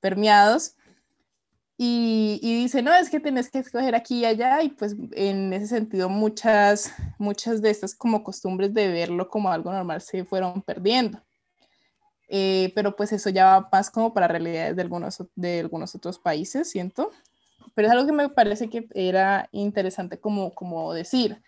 permeados 0.00 0.76
y, 1.76 2.38
y, 2.42 2.62
dice, 2.62 2.82
no, 2.82 2.94
es 2.94 3.10
que 3.10 3.18
tienes 3.18 3.50
que 3.50 3.58
escoger 3.58 3.94
aquí 3.94 4.20
y 4.20 4.24
allá 4.24 4.62
y 4.62 4.68
pues 4.68 4.94
en 5.12 5.52
ese 5.52 5.66
sentido 5.66 6.08
muchas, 6.08 6.92
muchas 7.18 7.60
de 7.62 7.70
estas 7.70 7.94
como 7.94 8.22
costumbres 8.22 8.72
de 8.72 8.88
verlo 8.88 9.28
como 9.28 9.50
algo 9.50 9.72
normal 9.72 10.00
se 10.00 10.24
fueron 10.24 10.62
perdiendo. 10.62 11.20
Eh, 12.28 12.72
pero 12.74 12.96
pues 12.96 13.12
eso 13.12 13.30
ya 13.30 13.46
va 13.46 13.68
más 13.70 13.90
como 13.90 14.14
para 14.14 14.28
realidades 14.28 14.76
de 14.76 14.82
algunos, 14.82 15.22
de 15.34 15.60
algunos 15.60 15.94
otros 15.94 16.18
países, 16.18 16.70
siento. 16.70 17.10
Pero 17.74 17.88
es 17.88 17.92
algo 17.92 18.06
que 18.06 18.12
me 18.12 18.28
parece 18.28 18.70
que 18.70 18.88
era 18.94 19.48
interesante 19.52 20.20
como, 20.20 20.54
como 20.54 20.92
decir, 20.94 21.42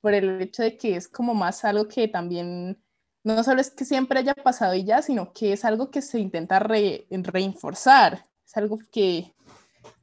por 0.00 0.14
el 0.14 0.40
hecho 0.42 0.62
de 0.62 0.76
que 0.76 0.96
es 0.96 1.08
como 1.08 1.34
más 1.34 1.64
algo 1.64 1.88
que 1.88 2.08
también 2.08 2.78
no 3.24 3.42
solo 3.42 3.60
es 3.60 3.70
que 3.70 3.84
siempre 3.84 4.20
haya 4.20 4.34
pasado 4.34 4.74
y 4.74 4.84
ya, 4.84 5.02
sino 5.02 5.32
que 5.32 5.52
es 5.52 5.64
algo 5.64 5.90
que 5.90 6.00
se 6.00 6.20
intenta 6.20 6.60
re, 6.60 7.06
reforzar, 7.10 8.24
es 8.46 8.56
algo 8.56 8.78
que, 8.92 9.34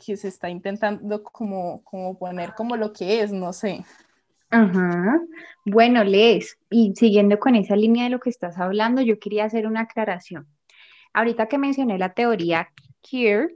que 0.04 0.18
se 0.18 0.28
está 0.28 0.50
intentando 0.50 1.24
como, 1.24 1.84
como 1.84 2.18
poner 2.18 2.54
como 2.54 2.76
lo 2.78 2.94
que 2.94 3.22
es, 3.22 3.32
no 3.32 3.54
sé. 3.54 3.84
Ajá. 4.50 5.20
Bueno, 5.66 6.04
Les, 6.04 6.58
y 6.70 6.94
siguiendo 6.96 7.40
con 7.40 7.56
esa 7.56 7.76
línea 7.76 8.04
de 8.04 8.12
lo 8.12 8.20
que 8.20 8.30
estás 8.30 8.60
hablando, 8.60 9.02
yo 9.02 9.20
quería 9.20 9.46
hacer 9.46 9.66
una 9.66 9.82
aclaración. 9.82 10.48
Ahorita 11.14 11.48
que 11.48 11.58
mencioné 11.58 11.98
la 11.98 12.14
teoría 12.14 12.70
Kier, 13.02 13.56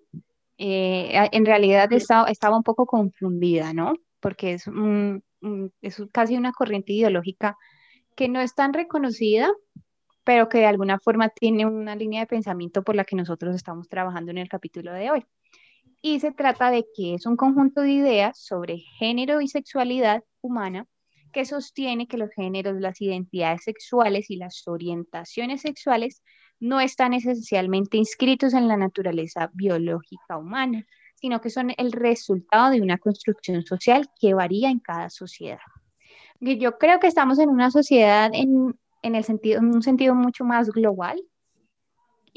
eh, 0.57 1.29
en 1.31 1.46
realidad 1.46 1.91
estaba, 1.93 2.27
estaba 2.29 2.57
un 2.57 2.63
poco 2.63 2.86
confundida, 2.88 3.74
¿no? 3.74 3.93
Porque 4.19 4.53
es, 4.53 4.65
es 5.81 6.03
casi 6.12 6.36
una 6.36 6.51
corriente 6.51 6.93
ideológica 6.93 7.57
que 8.15 8.27
no 8.27 8.39
es 8.39 8.55
tan 8.55 8.74
reconocida, 8.74 9.51
pero 10.24 10.50
que 10.50 10.57
de 10.57 10.65
alguna 10.65 11.00
forma 11.00 11.29
tiene 11.29 11.65
una 11.65 11.96
línea 11.96 12.22
de 12.22 12.27
pensamiento 12.27 12.84
por 12.84 12.96
la 12.96 13.05
que 13.05 13.15
nosotros 13.15 13.55
estamos 13.55 13.88
trabajando 13.88 14.31
en 14.31 14.39
el 14.39 14.50
capítulo 14.50 14.91
de 14.93 15.12
hoy. 15.12 15.25
Y 16.10 16.22
se 16.22 16.32
trata 16.32 16.72
de 16.72 16.86
que 16.96 17.16
es 17.16 17.26
un 17.26 17.36
conjunto 17.36 17.82
de 17.82 17.92
ideas 17.92 18.40
sobre 18.40 18.78
género 18.98 19.42
y 19.42 19.50
sexualidad 19.50 20.24
humana 20.40 20.86
que 21.34 21.44
sostiene 21.44 22.08
que 22.08 22.16
los 22.16 22.30
géneros, 22.34 22.80
las 22.80 23.02
identidades 23.02 23.66
sexuales 23.66 24.30
y 24.30 24.38
las 24.38 24.66
orientaciones 24.70 25.64
sexuales 25.64 26.24
no 26.62 26.80
están 26.80 27.14
esencialmente 27.14 27.98
inscritos 27.98 28.54
en 28.54 28.70
la 28.70 28.78
naturaleza 28.78 29.52
biológica 29.54 30.38
humana, 30.38 30.86
sino 31.16 31.42
que 31.42 31.50
son 31.50 31.74
el 31.76 31.92
resultado 31.92 32.72
de 32.72 32.82
una 32.82 32.98
construcción 33.00 33.66
social 33.66 34.10
que 34.18 34.34
varía 34.34 34.70
en 34.70 34.80
cada 34.80 35.10
sociedad. 35.10 35.60
Yo 36.40 36.78
creo 36.78 37.02
que 37.02 37.08
estamos 37.08 37.38
en 37.38 37.50
una 37.50 37.70
sociedad 37.70 38.32
en, 38.34 38.78
el 39.02 39.24
sentido, 39.26 39.60
en 39.60 39.76
un 39.76 39.84
sentido 39.84 40.16
mucho 40.16 40.46
más 40.46 40.70
global 40.70 41.22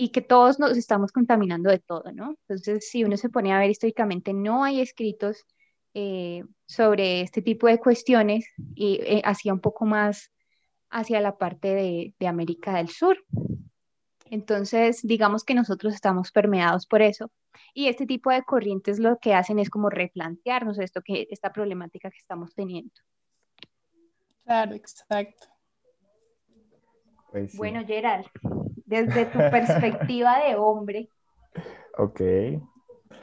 y 0.01 0.09
que 0.09 0.23
todos 0.23 0.59
nos 0.59 0.79
estamos 0.79 1.13
contaminando 1.13 1.69
de 1.69 1.79
todo, 1.79 2.11
¿no? 2.11 2.31
Entonces, 2.49 2.89
si 2.89 3.05
uno 3.05 3.19
se 3.19 3.29
pone 3.29 3.53
a 3.53 3.59
ver 3.59 3.69
históricamente, 3.69 4.33
no 4.33 4.65
hay 4.65 4.81
escritos 4.81 5.45
eh, 5.93 6.43
sobre 6.65 7.21
este 7.21 7.43
tipo 7.43 7.67
de 7.67 7.79
cuestiones 7.79 8.47
y 8.75 8.95
eh, 9.03 9.21
hacia 9.27 9.53
un 9.53 9.61
poco 9.61 9.85
más 9.85 10.33
hacia 10.89 11.21
la 11.21 11.37
parte 11.37 11.75
de, 11.75 12.15
de 12.19 12.27
América 12.27 12.75
del 12.77 12.89
Sur. 12.89 13.19
Entonces, 14.25 15.03
digamos 15.03 15.45
que 15.45 15.55
nosotros 15.55 15.93
estamos 15.93 16.33
permeados 16.33 16.87
por 16.87 17.03
eso 17.03 17.31
y 17.75 17.89
este 17.89 18.07
tipo 18.07 18.31
de 18.31 18.43
corrientes 18.43 18.99
lo 19.01 19.19
que 19.19 19.35
hacen 19.35 19.59
es 19.59 19.69
como 19.69 19.91
replantearnos 19.91 20.79
esto 20.79 21.03
que 21.03 21.27
esta 21.31 21.53
problemática 21.53 22.11
que 22.11 22.17
estamos 22.17 22.55
teniendo. 22.55 22.95
Claro, 24.45 24.73
exacto. 24.73 25.49
Pues 27.31 27.55
bueno, 27.55 27.85
Gerald, 27.87 28.27
desde 28.91 29.25
tu 29.27 29.39
perspectiva 29.39 30.41
de 30.45 30.57
hombre. 30.57 31.09
Ok. 31.99 32.21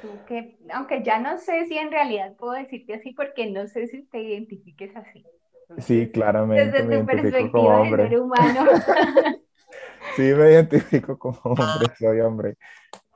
Tú 0.01 0.09
que, 0.27 0.59
aunque 0.71 1.01
ya 1.01 1.19
no 1.19 1.39
sé 1.39 1.65
si 1.65 1.77
en 1.77 1.89
realidad 1.89 2.35
puedo 2.35 2.51
decirte 2.51 2.93
así 2.95 3.13
porque 3.13 3.49
no 3.49 3.65
sé 3.67 3.87
si 3.87 4.03
te 4.03 4.21
identifiques 4.21 4.95
así. 4.95 5.25
sí, 5.77 6.11
claramente. 6.11 6.83
Desde 6.83 6.99
tu 6.99 7.05
perspectiva 7.05 7.81
de 7.83 7.89
ser 7.89 8.19
humano. 8.19 8.69
sí, 10.15 10.21
me 10.21 10.51
identifico 10.51 11.17
como 11.17 11.39
hombre, 11.43 11.87
soy 11.97 12.19
hombre. 12.19 12.57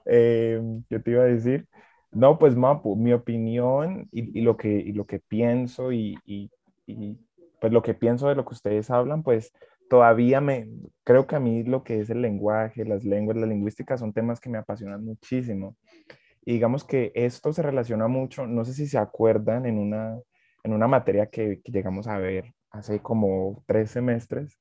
Eh, 0.06 0.60
yo 0.90 1.04
te 1.04 1.12
iba 1.12 1.24
a 1.24 1.26
decir, 1.26 1.68
no, 2.12 2.40
pues 2.40 2.56
Mapu, 2.56 2.96
mi 2.96 3.14
opinión 3.14 4.08
y, 4.12 4.42
lo, 4.42 4.58
que, 4.58 4.70
y 4.70 4.94
lo 4.94 5.06
que 5.06 5.20
pienso 5.20 5.92
y, 5.92 6.18
y, 6.26 6.50
pues 7.60 7.72
lo 7.72 7.82
que 7.82 7.94
pienso 7.94 8.30
de 8.30 8.36
lo 8.36 8.46
que 8.46 8.54
ustedes 8.54 8.90
hablan, 8.90 9.22
pues 9.22 9.54
todavía 9.92 10.40
me, 10.40 10.70
creo 11.04 11.28
que 11.28 11.36
a 11.36 11.42
mí 11.42 11.64
lo 11.64 11.84
que 11.84 12.00
es 12.00 12.10
el 12.10 12.22
lenguaje, 12.22 12.86
las 12.86 13.04
lenguas, 13.04 13.36
la 13.36 13.46
lingüística 13.46 13.98
son 13.98 14.14
temas 14.14 14.40
que 14.40 14.50
me 14.50 14.58
apasionan 14.58 15.04
muchísimo. 15.04 15.76
Y 16.46 16.54
digamos 16.54 16.86
que 16.86 17.12
esto 17.14 17.52
se 17.52 17.62
relaciona 17.62 18.08
mucho, 18.08 18.48
no 18.48 18.64
sé 18.64 18.74
si 18.74 18.88
se 18.88 18.98
acuerdan 18.98 19.66
en 19.66 19.78
una, 19.78 20.18
en 20.64 20.72
una 20.72 20.88
materia 20.88 21.26
que, 21.26 21.60
que 21.62 21.74
llegamos 21.74 22.08
a 22.08 22.18
ver 22.20 22.54
hace 22.70 23.02
como 23.02 23.66
tres 23.68 23.92
semestres, 23.92 24.58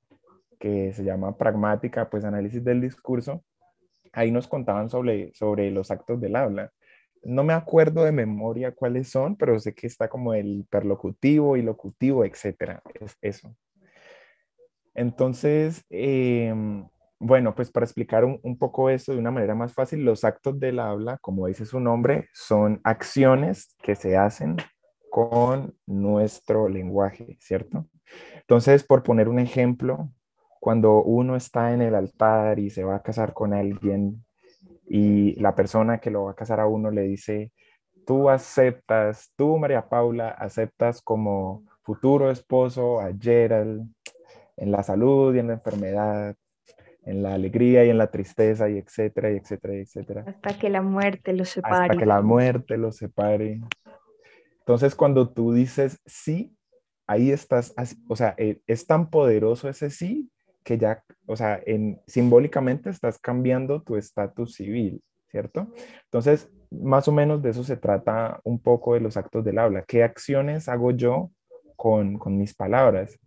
que 0.59 0.93
se 0.95 1.05
llama 1.05 1.37
pragmática, 1.38 2.11
pues 2.11 2.25
análisis 2.25 2.64
del 2.64 2.81
discurso. 2.81 3.45
Ahí 4.12 4.33
nos 4.33 4.49
contaban 4.49 4.90
sobre, 4.90 5.33
sobre 5.35 5.71
los 5.71 5.93
actos 5.93 6.21
del 6.21 6.35
habla 6.35 6.73
no 7.23 7.45
me 7.45 7.53
acuerdo 7.53 8.05
de 8.05 8.12
memoria 8.12 8.73
cuáles 8.73 9.11
son, 9.11 9.37
pero 9.37 9.59
sé 9.59 9.75
que 9.75 9.87
está 9.87 10.09
como 10.09 10.33
el 10.35 10.66
perlocutivo 10.71 11.57
y 11.57 11.62
locutivo, 11.62 12.25
etcétera. 12.25 12.83
Es 12.95 13.16
eso. 13.21 13.55
Entonces, 14.94 15.85
em, 15.90 16.88
bueno, 17.18 17.55
pues 17.55 17.70
para 17.70 17.85
explicar 17.85 18.24
un, 18.24 18.40
un, 18.42 18.59
poco 18.59 18.90
esto 18.90 19.12
de 19.12 19.18
una 19.18 19.31
manera 19.31 19.55
más 19.55 19.72
fácil, 19.72 20.05
los 20.05 20.24
actos 20.24 20.59
del 20.59 20.79
habla, 20.79 21.18
como 21.18 21.46
dice 21.46 21.66
su 21.66 21.81
nombre, 21.81 22.29
son 22.33 22.81
acciones 22.85 23.76
que 23.83 23.94
se 23.94 24.16
hacen 24.16 24.57
con 25.11 25.74
nuestro 25.87 26.68
lenguaje, 26.68 27.37
¿cierto? 27.40 27.87
Entonces, 28.40 28.85
por 28.85 29.03
poner 29.03 29.29
un 29.29 29.38
ejemplo, 29.38 30.11
cuando 30.61 31.03
uno 31.03 31.37
está 31.37 31.72
en 31.72 31.83
el 31.83 31.94
altar 31.94 32.59
y 32.59 32.70
se 32.70 32.85
va 32.85 32.96
a 32.96 33.03
casar 33.03 33.33
con 33.33 33.55
alguien 33.55 34.24
y 34.87 35.38
la 35.40 35.55
persona 35.55 35.98
que 35.98 36.11
lo 36.11 36.24
va 36.24 36.33
a 36.33 36.37
casar 36.37 36.61
a 36.61 36.66
uno 36.66 36.90
le 36.90 37.03
dice, 37.03 37.53
tú 38.07 38.29
aceptas, 38.29 39.33
tú 39.37 39.57
María 39.57 39.88
Paula, 39.88 40.31
aceptas 40.31 41.00
como 41.00 41.64
futuro 41.83 42.31
esposo 42.31 43.00
a 43.00 43.11
Gerald 43.18 43.88
en 44.61 44.70
la 44.70 44.83
salud 44.83 45.35
y 45.35 45.38
en 45.38 45.49
la 45.49 45.55
enfermedad, 45.55 46.37
en 47.05 47.23
la 47.23 47.35
alegría 47.35 47.85
y 47.85 47.90
en 47.90 47.99
la 47.99 48.11
tristeza 48.11 48.68
y 48.68 48.79
etcétera, 48.79 49.33
y 49.33 49.37
etcétera, 49.37 49.75
y 49.75 49.81
etcétera. 49.81 50.25
Hasta 50.27 50.59
que 50.59 50.68
la 50.68 50.83
muerte 50.83 51.33
los 51.33 51.49
separe. 51.49 51.85
Hasta 51.85 51.96
que 51.96 52.07
la 52.07 52.20
muerte 52.20 52.77
los 52.77 52.96
separe. 52.96 53.61
Entonces, 54.61 54.94
cuando 54.94 55.31
tú 55.31 55.53
dices 55.53 55.99
sí, 56.05 56.55
ahí 57.07 57.31
estás, 57.33 57.75
o 58.09 58.16
sea, 58.16 58.35
eh, 58.37 58.61
es 58.66 58.87
tan 58.87 59.11
poderoso 59.11 59.68
ese 59.68 59.90
sí 59.90 60.31
que 60.62 60.77
ya, 60.77 61.03
o 61.27 61.37
sea, 61.37 61.61
en, 61.64 62.01
simbólicamente 62.07 62.90
estás 62.90 63.18
cambiando 63.18 63.83
tu 63.83 63.96
estatus 63.96 64.55
civil, 64.55 65.03
¿cierto? 65.29 65.73
Entonces, 66.05 66.51
más 66.70 67.09
o 67.09 67.12
menos 67.12 67.42
de 67.42 67.51
eso 67.51 67.64
se 67.64 67.79
trata 67.79 68.40
un 68.44 68.61
poco 68.61 68.94
de 68.94 69.01
los 69.01 69.16
actos 69.16 69.44
del 69.44 69.59
habla. 69.59 69.85
¿Qué 69.88 70.05
acciones 70.05 70.68
hago 70.68 70.90
yo 70.90 71.31
con, 71.77 72.18
con 72.18 72.37
mis 72.37 72.55
palabras? 72.55 73.18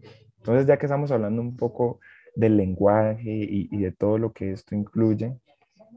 Entonces, 0.43 0.67
ya 0.67 0.77
que 0.77 0.87
estamos 0.87 1.09
hablando 1.09 1.41
un 1.41 1.55
poco 1.55 2.01
del 2.35 2.57
lenguaje 2.57 3.31
y, 3.31 3.77
de 3.77 3.93
todo 3.93 4.17
lo 4.17 4.33
que 4.33 4.51
esto 4.51 4.75
incluye, 4.75 5.37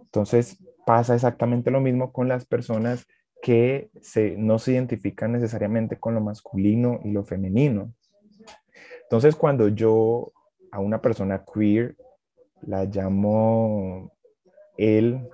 entonces 0.00 0.62
pasa 0.86 1.16
exactamente 1.16 1.72
lo 1.72 1.80
mismo 1.80 2.12
con 2.12 2.28
las 2.28 2.46
personas 2.46 3.08
que 3.42 3.90
se, 4.00 4.36
no 4.36 4.60
se 4.60 4.74
identifican 4.74 5.32
necesariamente 5.32 5.98
con 5.98 6.14
lo 6.14 6.20
masculino 6.20 7.00
y 7.02 7.10
lo 7.10 7.24
femenino. 7.24 7.92
Entonces, 9.02 9.34
cuando 9.34 9.66
yo 9.66 10.32
a 10.70 10.78
una 10.78 11.02
persona 11.02 11.44
queer 11.44 11.96
la 12.62 12.84
llamo 12.84 14.12
él 14.76 15.28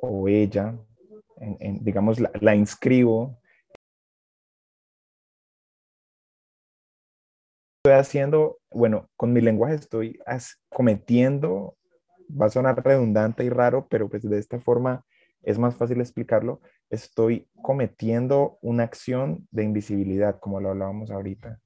o 0.00 0.28
ella, 0.28 0.76
digamos, 1.80 2.20
la, 2.20 2.54
inscribo. 2.54 3.40
Estoy 7.86 8.00
haciendo, 8.00 8.58
bueno, 8.72 9.08
con 9.14 9.32
mi 9.32 9.40
lenguaje 9.40 9.76
estoy 9.76 10.18
cometiendo, 10.70 11.76
va 12.28 12.46
a 12.46 12.50
sonar 12.50 12.84
redundante 12.84 13.44
y 13.44 13.48
raro, 13.48 13.86
pero 13.88 14.08
pues 14.08 14.28
de 14.28 14.40
esta 14.40 14.58
forma 14.58 15.04
es 15.44 15.56
más 15.56 15.76
fácil 15.76 16.00
explicarlo, 16.00 16.60
estoy 16.90 17.48
cometiendo 17.62 18.58
una 18.60 18.82
acción 18.82 19.46
de 19.52 19.62
invisibilidad, 19.62 20.40
como 20.40 20.60
lo 20.60 20.70
hablábamos 20.70 21.12
ahorita. 21.12 21.60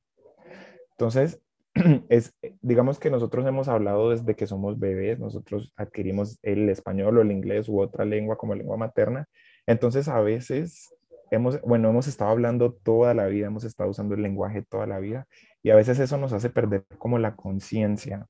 Entonces, 0.90 1.40
es, 2.10 2.36
digamos 2.60 2.98
que 2.98 3.08
nosotros 3.08 3.46
hemos 3.46 3.68
hablado 3.68 4.10
desde 4.10 4.36
que 4.36 4.46
somos 4.46 4.78
bebés, 4.78 5.18
nosotros 5.18 5.72
adquirimos 5.74 6.38
el 6.42 6.68
español 6.68 7.16
o 7.16 7.22
el 7.22 7.32
inglés 7.32 7.66
u 7.66 7.80
otra 7.80 8.04
lengua 8.04 8.36
como 8.36 8.54
lengua 8.54 8.76
materna, 8.76 9.26
entonces 9.66 10.06
a 10.06 10.20
veces 10.20 10.94
hemos, 11.30 11.62
bueno, 11.62 11.88
hemos 11.88 12.08
estado 12.08 12.30
hablando 12.30 12.74
toda 12.74 13.14
la 13.14 13.24
vida, 13.24 13.46
hemos 13.46 13.64
estado 13.64 13.88
usando 13.88 14.14
el 14.14 14.20
lenguaje 14.20 14.60
toda 14.60 14.86
la 14.86 14.98
vida 14.98 15.26
y 15.62 15.70
a 15.70 15.76
veces 15.76 15.98
eso 15.98 16.16
nos 16.16 16.32
hace 16.32 16.50
perder 16.50 16.84
como 16.98 17.18
la 17.18 17.36
conciencia, 17.36 18.26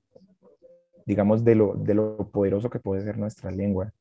digamos, 1.06 1.44
de 1.44 1.54
lo, 1.54 1.74
de 1.74 1.94
lo 1.94 2.30
poderoso 2.30 2.70
que 2.70 2.80
puede 2.80 3.02
ser 3.02 3.18
nuestra 3.18 3.50
lengua 3.50 3.92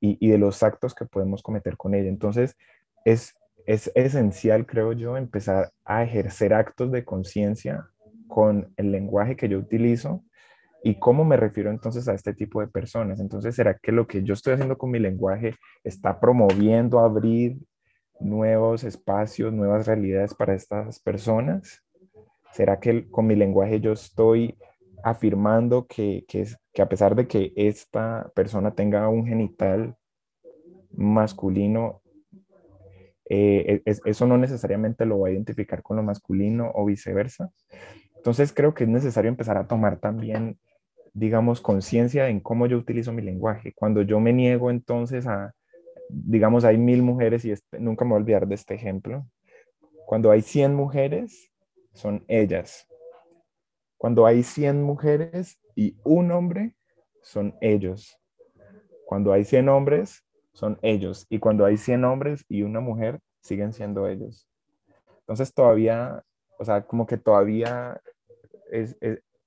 y, 0.00 0.18
y 0.24 0.30
de 0.30 0.38
los 0.38 0.62
actos 0.62 0.94
que 0.94 1.06
podemos 1.06 1.42
cometer 1.42 1.76
con 1.76 1.94
ella. 1.94 2.08
Entonces, 2.08 2.56
es, 3.04 3.34
es 3.66 3.90
esencial, 3.94 4.66
creo 4.66 4.92
yo, 4.92 5.16
empezar 5.16 5.70
a 5.84 6.02
ejercer 6.02 6.54
actos 6.54 6.90
de 6.90 7.04
conciencia 7.04 7.88
con 8.26 8.72
el 8.76 8.92
lenguaje 8.92 9.36
que 9.36 9.48
yo 9.48 9.58
utilizo 9.58 10.24
y 10.82 10.98
cómo 10.98 11.24
me 11.24 11.36
refiero 11.36 11.70
entonces 11.70 12.08
a 12.08 12.14
este 12.14 12.34
tipo 12.34 12.60
de 12.60 12.68
personas. 12.68 13.20
Entonces, 13.20 13.54
¿será 13.54 13.78
que 13.78 13.92
lo 13.92 14.06
que 14.06 14.22
yo 14.22 14.34
estoy 14.34 14.54
haciendo 14.54 14.78
con 14.78 14.90
mi 14.90 14.98
lenguaje 14.98 15.54
está 15.82 16.20
promoviendo 16.20 17.00
abrir 17.00 17.58
nuevos 18.20 18.84
espacios, 18.84 19.52
nuevas 19.52 19.86
realidades 19.86 20.34
para 20.34 20.54
estas 20.54 21.00
personas? 21.00 21.82
¿Será 22.52 22.80
que 22.80 23.08
con 23.10 23.26
mi 23.26 23.36
lenguaje 23.36 23.80
yo 23.80 23.92
estoy 23.92 24.56
afirmando 25.02 25.86
que, 25.86 26.24
que, 26.26 26.46
a 26.82 26.88
pesar 26.88 27.14
de 27.14 27.26
que 27.26 27.52
esta 27.56 28.30
persona 28.34 28.74
tenga 28.74 29.08
un 29.08 29.26
genital 29.26 29.96
masculino, 30.90 32.02
eh, 33.28 33.82
eso 33.84 34.26
no 34.26 34.38
necesariamente 34.38 35.04
lo 35.04 35.20
va 35.20 35.28
a 35.28 35.32
identificar 35.32 35.82
con 35.82 35.96
lo 35.96 36.02
masculino 36.02 36.70
o 36.74 36.84
viceversa. 36.84 37.50
Entonces 38.16 38.52
creo 38.52 38.74
que 38.74 38.84
es 38.84 38.90
necesario 38.90 39.28
empezar 39.28 39.56
a 39.56 39.66
tomar 39.66 39.98
también, 39.98 40.58
digamos, 41.12 41.60
conciencia 41.60 42.28
en 42.28 42.40
cómo 42.40 42.66
yo 42.66 42.76
utilizo 42.76 43.12
mi 43.12 43.22
lenguaje. 43.22 43.72
Cuando 43.74 44.02
yo 44.02 44.18
me 44.20 44.32
niego 44.32 44.70
entonces 44.70 45.26
a, 45.26 45.54
digamos, 46.08 46.64
hay 46.64 46.78
mil 46.78 47.02
mujeres 47.02 47.44
y 47.44 47.52
este, 47.52 47.78
nunca 47.78 48.04
me 48.04 48.10
voy 48.10 48.18
a 48.18 48.22
olvidar 48.22 48.48
de 48.48 48.54
este 48.54 48.74
ejemplo. 48.74 49.26
Cuando 50.06 50.30
hay 50.30 50.42
100 50.42 50.74
mujeres, 50.74 51.52
son 51.98 52.24
ellas. 52.28 52.86
Cuando 53.96 54.24
hay 54.24 54.44
100 54.44 54.82
mujeres 54.82 55.58
y 55.74 55.96
un 56.04 56.30
hombre, 56.30 56.76
son 57.22 57.56
ellos. 57.60 58.16
Cuando 59.04 59.32
hay 59.32 59.44
100 59.44 59.68
hombres, 59.68 60.24
son 60.52 60.78
ellos. 60.82 61.26
Y 61.28 61.40
cuando 61.40 61.64
hay 61.64 61.76
100 61.76 62.04
hombres 62.04 62.44
y 62.48 62.62
una 62.62 62.80
mujer, 62.80 63.18
siguen 63.40 63.72
siendo 63.72 64.06
ellos. 64.06 64.48
Entonces 65.20 65.52
todavía, 65.52 66.22
o 66.58 66.64
sea, 66.64 66.86
como 66.86 67.04
que 67.06 67.18
todavía 67.18 68.00
es, 68.70 68.96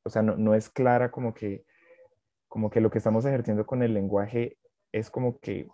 o 0.03 0.09
sea, 0.09 0.21
no, 0.21 0.35
no, 0.35 0.53
es 0.53 0.69
clara 0.69 1.09
como 1.09 1.33
que, 1.33 1.63
como 2.49 2.69
que 2.69 2.81
lo 2.81 2.91
que 2.91 2.97
estamos 2.97 3.25
ejerciendo 3.25 3.65
con 3.65 3.81
el 3.81 3.93
lenguaje 3.93 4.57
es 4.91 5.09
como 5.09 5.39
que 5.39 5.67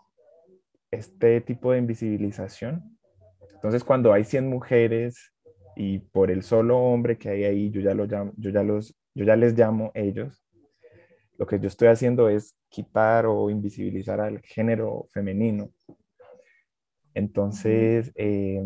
este 0.91 1.41
tipo 1.41 1.71
de 1.71 1.79
invisibilización. 1.79 2.99
Entonces, 3.55 3.83
cuando 3.83 4.13
hay 4.13 4.23
100 4.23 4.47
mujeres 4.47 5.33
y 5.77 5.99
por 5.99 6.31
el 6.31 6.41
solo 6.41 6.79
hombre 6.79 7.17
que 7.17 7.29
hay 7.29 7.43
ahí, 7.43 7.69
yo 7.69 7.81
ya, 7.81 7.93
lo 7.93 8.05
llamo, 8.05 8.33
yo 8.35 8.49
ya, 8.49 8.63
los, 8.63 8.95
yo 9.13 9.25
ya 9.25 9.35
les 9.35 9.57
llamo 9.57 9.91
ellos, 9.93 10.43
lo 11.37 11.45
que 11.45 11.59
yo 11.59 11.67
estoy 11.67 11.89
haciendo 11.89 12.29
es 12.29 12.55
quitar 12.67 13.27
o 13.27 13.51
invisibilizar 13.51 14.19
al 14.19 14.39
género 14.41 15.05
femenino. 15.11 15.69
Entonces, 17.13 18.11
eh, 18.15 18.59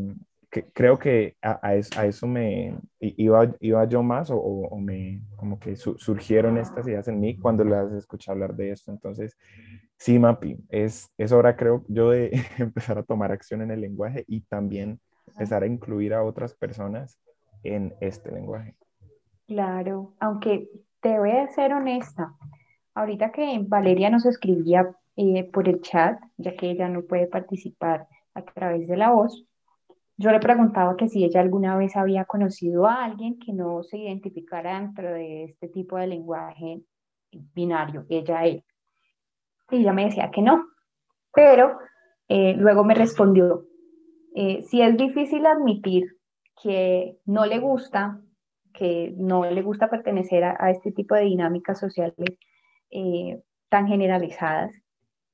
creo 0.74 0.98
que 0.98 1.36
a, 1.42 1.76
eso, 1.76 2.28
me 2.28 2.78
iba, 3.00 3.54
iba 3.60 3.86
yo 3.86 4.04
más 4.04 4.30
o, 4.32 4.78
me 4.78 5.22
como 5.36 5.60
que 5.60 5.76
surgieron 5.76 6.58
estas 6.58 6.88
ideas 6.88 7.10
en 7.10 7.20
mí 7.20 7.38
cuando 7.38 7.66
las 7.66 7.92
escuché 7.92 8.32
hablar 8.32 8.56
de 8.56 8.72
esto. 8.72 8.90
Entonces, 8.90 9.38
sí, 9.98 10.18
Mapi, 10.18 10.58
es, 10.70 11.10
es 11.18 11.34
hora 11.34 11.58
creo 11.58 11.84
yo 11.90 12.12
de 12.12 12.32
empezar 12.58 12.98
a 12.98 13.04
tomar 13.04 13.34
acción 13.34 13.62
en 13.62 13.72
el 13.72 13.82
lenguaje 13.82 14.24
y 14.28 14.42
también 14.42 14.98
empezar 15.32 15.64
a 15.64 15.68
incluir 15.68 16.14
a 16.14 16.24
otras 16.24 16.54
personas 16.54 17.20
en 17.64 17.94
este 18.02 18.32
lenguaje. 18.32 18.76
Claro, 19.48 20.14
aunque 20.20 20.70
te 21.02 21.18
voy 21.20 21.32
a 21.32 21.48
ser 21.50 21.74
honesta, 21.74 22.34
ahorita 22.94 23.32
que 23.32 23.60
Valeria 23.68 24.10
nos 24.10 24.26
escribía 24.26 24.96
eh, 25.16 25.50
por 25.52 25.68
el 25.68 25.82
chat, 25.82 26.20
ya 26.38 26.56
que 26.56 26.72
ella 26.72 26.88
no 26.88 27.04
puede 27.04 27.28
participar 27.28 28.08
a 28.34 28.42
través 28.44 28.88
de 28.88 28.98
la 28.98 29.12
voz, 29.12 29.46
yo 30.18 30.32
le 30.32 30.40
preguntaba 30.40 30.96
que 30.96 31.10
si 31.10 31.26
ella 31.26 31.42
alguna 31.42 31.76
vez 31.76 31.96
había 31.96 32.26
conocido 32.26 32.86
a 32.86 33.04
alguien 33.04 33.40
que 33.40 33.54
no 33.54 33.82
se 33.84 33.98
identificara 33.98 34.80
dentro 34.80 35.12
de 35.12 35.46
este 35.46 35.68
tipo 35.68 35.98
de 35.98 36.08
lenguaje 36.08 36.82
binario, 37.32 38.06
ella, 38.08 38.46
él. 38.46 38.64
Y 39.72 39.78
ella 39.78 39.94
me 39.94 40.06
decía 40.06 40.30
que 40.30 40.42
no, 40.42 40.68
pero 41.34 41.80
eh, 42.28 42.54
luego 42.56 42.84
me 42.84 42.94
respondió, 42.94 43.66
eh, 44.36 44.64
si 44.64 44.82
es 44.82 44.96
difícil 44.98 45.46
admitir 45.46 46.18
que 46.62 47.18
no 47.26 47.46
le 47.46 47.60
gusta, 47.60 48.22
que 48.74 49.14
no 49.18 49.46
le 49.46 49.62
gusta 49.62 49.90
pertenecer 49.90 50.44
a, 50.44 50.72
este 50.72 50.92
tipo 50.92 51.16
de 51.16 51.24
dinámicas 51.24 51.80
sociales 51.80 52.38
eh, 52.92 53.42
tan 53.70 53.88
generalizadas, 53.88 54.72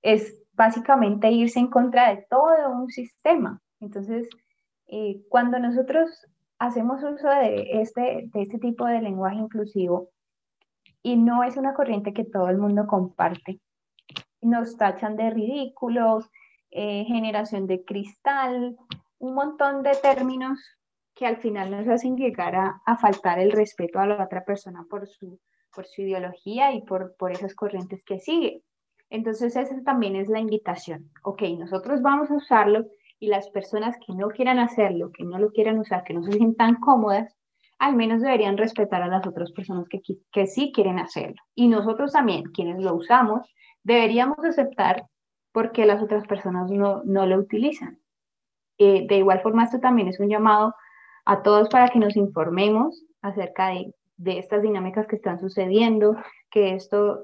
es 0.02 0.42
básicamente 0.54 1.30
irse 1.32 1.60
en 1.60 1.68
contra 1.68 2.10
de 2.10 2.26
todo 2.30 2.72
un 2.72 2.90
sistema. 2.90 3.62
Entonces, 3.80 4.28
eh, 4.88 5.22
cuando 5.30 5.60
nosotros 5.60 6.10
hacemos 6.60 7.04
uso 7.04 7.30
de 7.30 7.82
este, 7.82 8.30
de 8.34 8.42
este 8.42 8.58
tipo 8.58 8.86
de 8.86 9.02
lenguaje 9.02 9.38
inclusivo 9.38 10.10
y 11.04 11.18
no 11.18 11.44
es 11.44 11.58
una 11.58 11.74
corriente 11.74 12.14
que 12.14 12.26
todo 12.26 12.50
el 12.50 12.58
mundo 12.58 12.88
comparte, 12.88 13.60
nos 14.42 14.78
tachan 14.78 15.16
de 15.16 15.30
ridículos, 15.30 16.30
eh, 16.72 17.06
generación 17.06 17.68
de 17.68 17.84
cristal, 17.84 18.78
un 19.19 19.34
montón 19.34 19.84
de 19.84 19.95
términos 19.95 20.60
que 21.15 21.25
al 21.25 21.38
final 21.38 21.71
nos 21.71 21.88
hacen 21.88 22.15
llegar 22.15 22.56
a, 22.56 22.82
a, 22.86 22.97
faltar 22.97 23.39
el 23.39 23.51
respeto 23.51 23.99
a 23.99 24.06
la 24.06 24.23
otra 24.23 24.45
persona 24.45 24.86
por 24.89 25.08
su, 25.08 25.39
por 25.73 25.88
su 25.88 26.03
ideología 26.03 26.73
y 26.73 26.82
por, 26.82 27.15
por 27.17 27.32
esas 27.32 27.56
corrientes 27.56 28.03
que 28.03 28.19
sigue. 28.19 28.63
Entonces 29.10 29.56
esa 29.56 29.84
también 29.84 30.15
es 30.15 30.30
la 30.30 30.39
invitación. 30.39 31.10
Ok, 31.23 31.43
nosotros 31.58 32.01
vamos 32.01 32.30
a 32.30 32.36
usarlo 32.36 32.86
y 33.19 33.27
las 33.27 33.49
personas 33.49 33.95
que 34.06 34.13
no 34.13 34.27
quieran 34.30 34.60
hacerlo, 34.60 35.12
que 35.12 35.23
no 35.23 35.39
lo 35.39 35.51
quieran 35.51 35.80
usar, 35.80 36.03
que 36.03 36.13
no 36.13 36.23
se 36.23 36.34
sientan 36.34 36.75
cómodas, 36.75 37.36
al 37.80 37.95
menos 37.95 38.21
deberían 38.21 38.58
respetar 38.58 39.01
a 39.01 39.08
las 39.08 39.25
otras 39.25 39.51
personas 39.51 39.88
que, 39.89 40.01
que 40.32 40.47
sí 40.47 40.71
quieren 40.73 40.99
hacerlo. 40.99 41.41
Y 41.56 41.67
nosotros 41.67 42.12
también, 42.12 42.43
quienes 42.51 42.82
lo 42.84 42.95
usamos, 42.95 43.47
deberíamos 43.84 44.39
aceptar 44.39 45.06
porque 45.51 45.86
las 45.86 46.01
otras 46.01 46.27
personas 46.27 46.69
no, 46.69 47.01
no 47.03 47.25
lo 47.25 47.38
utilizan. 47.38 47.99
Eh, 48.78 49.08
de 49.08 49.18
igual 49.18 49.42
forma, 49.42 49.63
esto 49.63 49.80
también 49.80 50.08
es 50.08 50.20
un 50.20 50.30
llamado 50.30 50.76
a 51.26 51.42
todos 51.44 51.70
para 51.70 51.90
que 51.90 52.00
nos 52.00 52.16
informemos 52.16 53.04
acerca 53.22 53.70
de, 53.70 53.94
de 54.18 54.40
estas 54.40 54.62
dinámicas 54.62 55.08
que 55.08 55.16
están 55.16 55.40
sucediendo, 55.40 56.16
que 56.50 56.74
esto 56.76 57.24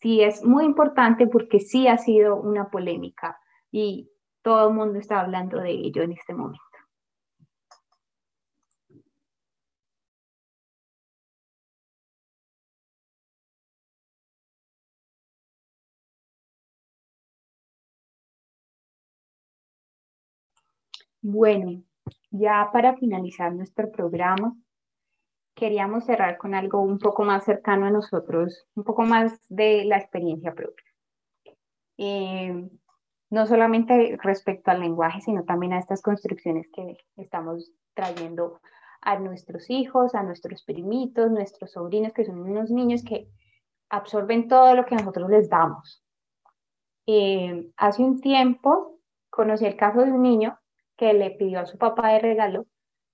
sí 0.00 0.20
es 0.20 0.44
muy 0.44 0.64
importante 0.64 1.26
porque 1.26 1.60
sí 1.60 1.88
ha 1.88 1.98
sido 1.98 2.36
una 2.36 2.70
polémica 2.70 3.38
y 3.70 4.10
todo 4.42 4.68
el 4.68 4.74
mundo 4.74 4.98
está 4.98 5.20
hablando 5.20 5.58
de 5.58 5.70
ello 5.70 6.02
en 6.02 6.12
este 6.12 6.34
momento. 6.34 6.71
Bueno, 21.22 21.84
ya 22.32 22.68
para 22.72 22.96
finalizar 22.96 23.54
nuestro 23.54 23.92
programa, 23.92 24.56
queríamos 25.54 26.04
cerrar 26.04 26.36
con 26.36 26.52
algo 26.52 26.80
un 26.80 26.98
poco 26.98 27.22
más 27.22 27.44
cercano 27.44 27.86
a 27.86 27.90
nosotros, 27.90 28.66
un 28.74 28.82
poco 28.82 29.02
más 29.02 29.40
de 29.48 29.84
la 29.84 29.98
experiencia 29.98 30.52
propia. 30.52 30.84
Eh, 31.96 32.68
no 33.30 33.46
solamente 33.46 34.18
respecto 34.20 34.72
al 34.72 34.80
lenguaje, 34.80 35.20
sino 35.20 35.44
también 35.44 35.74
a 35.74 35.78
estas 35.78 36.02
construcciones 36.02 36.66
que 36.74 36.96
estamos 37.16 37.70
trayendo 37.94 38.60
a 39.00 39.16
nuestros 39.20 39.70
hijos, 39.70 40.16
a 40.16 40.24
nuestros 40.24 40.64
primitos, 40.64 41.30
nuestros 41.30 41.70
sobrinos, 41.70 42.12
que 42.12 42.24
son 42.24 42.40
unos 42.40 42.72
niños 42.72 43.04
que 43.04 43.28
absorben 43.90 44.48
todo 44.48 44.74
lo 44.74 44.84
que 44.86 44.96
nosotros 44.96 45.30
les 45.30 45.48
damos. 45.48 46.02
Eh, 47.06 47.70
hace 47.76 48.02
un 48.02 48.20
tiempo 48.20 48.98
conocí 49.30 49.66
el 49.66 49.76
caso 49.76 50.00
de 50.00 50.10
un 50.10 50.22
niño 50.22 50.58
que 51.02 51.12
le 51.14 51.32
pidió 51.32 51.58
a 51.58 51.66
su 51.66 51.78
papá 51.78 52.12
de 52.12 52.20
regalo 52.20 52.66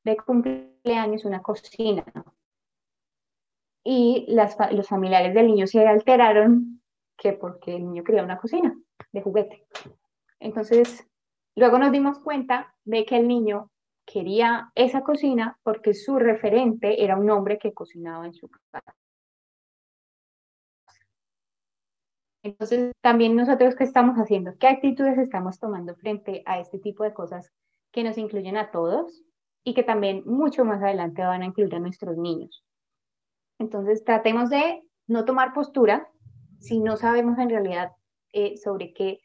de 0.04 0.18
cumpleaños 0.18 1.24
una 1.24 1.40
cocina. 1.40 2.04
Y 3.82 4.26
las, 4.28 4.58
los 4.72 4.86
familiares 4.86 5.32
del 5.32 5.46
niño 5.46 5.66
se 5.66 5.86
alteraron 5.86 6.82
que 7.16 7.32
porque 7.32 7.76
el 7.76 7.86
niño 7.86 8.04
quería 8.04 8.22
una 8.22 8.36
cocina 8.36 8.78
de 9.10 9.22
juguete. 9.22 9.66
Entonces, 10.38 11.08
luego 11.56 11.78
nos 11.78 11.90
dimos 11.90 12.18
cuenta 12.18 12.74
de 12.84 13.06
que 13.06 13.16
el 13.16 13.26
niño 13.26 13.70
quería 14.04 14.70
esa 14.74 15.00
cocina 15.00 15.58
porque 15.62 15.94
su 15.94 16.18
referente 16.18 17.02
era 17.02 17.16
un 17.16 17.30
hombre 17.30 17.58
que 17.58 17.72
cocinaba 17.72 18.26
en 18.26 18.34
su 18.34 18.50
casa. 18.50 18.94
Entonces, 22.42 22.92
también 23.00 23.34
nosotros 23.34 23.74
qué 23.76 23.84
estamos 23.84 24.16
haciendo, 24.16 24.58
qué 24.58 24.68
actitudes 24.68 25.16
estamos 25.16 25.58
tomando 25.58 25.94
frente 25.94 26.42
a 26.44 26.60
este 26.60 26.78
tipo 26.78 27.02
de 27.02 27.14
cosas 27.14 27.50
que 27.92 28.04
nos 28.04 28.18
incluyen 28.18 28.56
a 28.56 28.70
todos 28.70 29.22
y 29.64 29.74
que 29.74 29.82
también 29.82 30.22
mucho 30.24 30.64
más 30.64 30.82
adelante 30.82 31.22
van 31.22 31.42
a 31.42 31.46
incluir 31.46 31.74
a 31.74 31.80
nuestros 31.80 32.16
niños. 32.16 32.64
Entonces, 33.58 34.04
tratemos 34.04 34.50
de 34.50 34.82
no 35.06 35.24
tomar 35.24 35.52
postura 35.52 36.08
si 36.60 36.80
no 36.80 36.96
sabemos 36.96 37.38
en 37.38 37.50
realidad 37.50 37.92
eh, 38.32 38.56
sobre 38.56 38.92
qué 38.92 39.20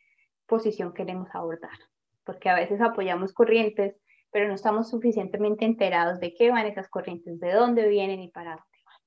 posición 0.48 0.94
queremos 0.94 1.30
abordar, 1.34 1.78
porque 2.24 2.50
a 2.50 2.56
veces 2.56 2.82
apoyamos 2.82 3.34
corrientes, 3.34 3.96
pero 4.32 4.48
no 4.48 4.56
estamos 4.56 4.90
suficientemente 4.90 5.66
enterados 5.66 6.20
de 6.20 6.34
qué 6.34 6.52
van 6.52 6.66
esas 6.66 6.90
corrientes, 6.90 7.40
de 7.40 7.54
dónde 7.54 7.88
vienen 7.88 8.22
y 8.22 8.30
para 8.30 8.52
dónde 8.52 8.64
van. 8.86 9.02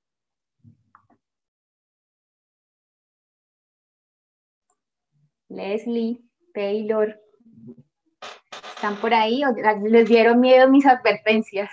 Leslie, 5.49 6.23
Taylor, 6.53 7.21
¿están 8.87 9.01
por 9.01 9.15
ahí 9.15 9.43
o 9.45 9.53
les 9.89 10.09
dieron 10.09 10.39
miedo 10.39 10.69
mis 10.69 10.87
advertencias? 10.87 11.69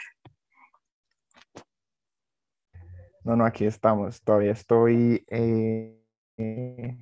No, 3.24 3.36
no, 3.36 3.46
aquí 3.46 3.66
estamos. 3.66 4.22
Todavía 4.24 4.52
estoy, 4.52 5.24
eh, 5.30 5.96
eh, 6.38 6.98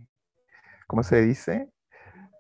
¿cómo 0.86 1.04
se 1.04 1.22
dice? 1.22 1.70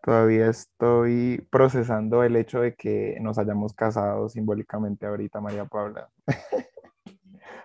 Todavía 0.03 0.49
estoy 0.49 1.47
procesando 1.49 2.23
el 2.23 2.36
hecho 2.36 2.60
de 2.60 2.75
que 2.75 3.17
nos 3.21 3.38
hayamos 3.38 3.73
casado 3.73 4.27
simbólicamente 4.27 5.05
ahorita, 5.05 5.39
María 5.39 5.65
Paula. 5.65 6.10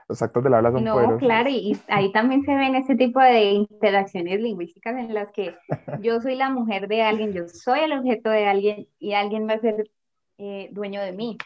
Los 0.08 0.22
actos 0.22 0.44
del 0.44 0.54
habla 0.54 0.70
son 0.70 0.84
No, 0.84 1.18
claro, 1.18 1.48
y 1.50 1.76
ahí 1.88 2.12
también 2.12 2.44
se 2.44 2.54
ven 2.54 2.76
ese 2.76 2.94
tipo 2.94 3.18
de 3.18 3.50
interacciones 3.50 4.40
lingüísticas 4.40 4.96
en 4.96 5.12
las 5.12 5.32
que 5.32 5.56
yo 6.00 6.20
soy 6.20 6.36
la 6.36 6.48
mujer 6.48 6.86
de 6.86 7.02
alguien, 7.02 7.32
yo 7.32 7.48
soy 7.48 7.80
el 7.80 7.92
objeto 7.92 8.30
de 8.30 8.46
alguien 8.46 8.86
y 9.00 9.14
alguien 9.14 9.48
va 9.48 9.54
a 9.54 9.58
ser 9.58 9.90
eh, 10.38 10.68
dueño 10.72 11.01
de 11.01 11.12
mí. 11.12 11.38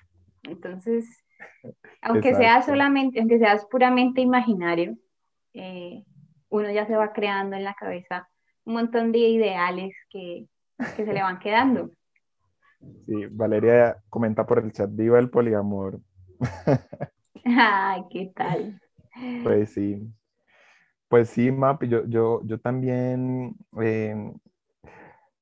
Entonces, 0.42 1.24
aunque 2.02 2.34
sea 2.34 2.62
solamente, 2.62 3.20
aunque 3.20 3.38
seas 3.38 3.66
puramente 3.66 4.20
imaginario, 4.20 4.96
eh, 5.54 6.04
uno 6.48 6.70
ya 6.70 6.86
se 6.86 6.96
va 6.96 7.12
creando 7.12 7.56
en 7.56 7.64
la 7.64 7.74
cabeza 7.74 8.28
un 8.64 8.74
montón 8.74 9.12
de 9.12 9.18
ideales 9.18 9.94
que, 10.10 10.46
que 10.96 11.04
se 11.04 11.12
le 11.12 11.22
van 11.22 11.38
quedando. 11.38 11.90
Sí, 13.04 13.26
Valeria 13.30 13.98
comenta 14.08 14.46
por 14.46 14.58
el 14.58 14.72
chat, 14.72 14.88
viva 14.90 15.18
el 15.18 15.28
poliamor. 15.28 16.00
Ay, 17.44 18.02
¿qué 18.10 18.32
tal? 18.34 18.80
Pues 19.42 19.74
sí. 19.74 20.00
Pues 21.08 21.28
sí, 21.28 21.50
Map, 21.50 21.82
yo, 21.84 22.06
yo, 22.06 22.40
yo 22.44 22.58
también, 22.58 23.54
eh, 23.82 24.14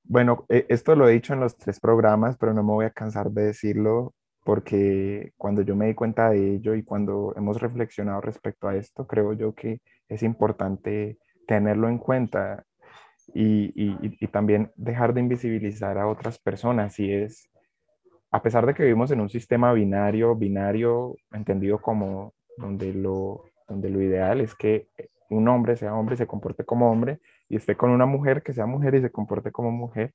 bueno, 0.08 0.46
e, 0.48 0.66
esto 0.68 0.96
lo 0.96 1.08
he 1.08 1.12
dicho 1.12 1.34
en 1.34 1.40
los 1.40 1.56
tres 1.56 1.80
programas, 1.80 2.36
pero 2.38 2.54
no 2.54 2.62
me 2.62 2.72
voy 2.72 2.86
a 2.86 2.90
cansar 2.90 3.30
de 3.30 3.44
decirlo 3.46 4.14
porque 4.44 5.32
cuando 5.36 5.60
yo 5.62 5.76
me 5.76 5.88
di 5.88 5.94
cuenta 5.94 6.30
de 6.30 6.54
ello 6.54 6.74
y 6.74 6.82
cuando 6.82 7.34
hemos 7.36 7.60
reflexionado 7.60 8.22
respecto 8.22 8.66
a 8.66 8.76
esto, 8.76 9.06
creo 9.06 9.34
yo 9.34 9.54
que 9.54 9.82
es 10.08 10.22
importante 10.22 11.18
tenerlo 11.46 11.88
en 11.90 11.98
cuenta 11.98 12.64
y, 13.34 13.72
y, 13.76 14.26
también 14.28 14.72
dejar 14.74 15.12
de 15.12 15.20
invisibilizar 15.20 15.98
a 15.98 16.08
otras 16.08 16.38
personas. 16.38 16.98
Y 16.98 17.12
es, 17.12 17.50
a 18.30 18.42
pesar 18.42 18.64
de 18.64 18.72
que 18.72 18.84
vivimos 18.84 19.10
en 19.10 19.20
un 19.20 19.28
sistema 19.28 19.72
binario, 19.74 20.34
binario 20.34 21.16
entendido 21.30 21.78
como 21.78 22.32
donde 22.56 22.94
lo, 22.94 23.44
donde 23.68 23.90
lo 23.90 24.00
ideal 24.00 24.40
es 24.40 24.54
que 24.54 24.88
un 25.28 25.46
hombre 25.48 25.76
sea 25.76 25.94
hombre, 25.94 26.16
se 26.16 26.26
comporte 26.26 26.64
como 26.64 26.90
hombre, 26.90 27.20
y 27.48 27.56
esté 27.56 27.76
con 27.76 27.90
una 27.90 28.06
mujer 28.06 28.42
que 28.42 28.52
sea 28.52 28.66
mujer 28.66 28.94
y 28.94 29.00
se 29.00 29.10
comporte 29.10 29.52
como 29.52 29.70
mujer. 29.70 30.14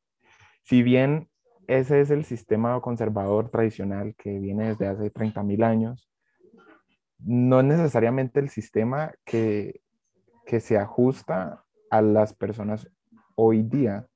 Si 0.64 0.84
bien 0.84 1.30
ese 1.68 2.02
es 2.02 2.12
el 2.12 2.26
sistema 2.26 2.80
conservador 2.82 3.50
tradicional 3.50 4.16
que 4.18 4.40
viene 4.40 4.70
desde 4.70 4.88
hace 4.88 5.12
30.000 5.12 5.64
años, 5.64 6.10
no 7.20 7.60
es 7.60 7.66
necesariamente 7.66 8.40
el 8.40 8.50
sistema 8.50 9.14
que, 9.24 9.82
que 10.46 10.60
se 10.60 10.78
ajusta 10.78 11.64
a 11.90 12.02
las 12.02 12.34
personas 12.34 12.90
hoy 13.36 13.64
día. 13.64 14.08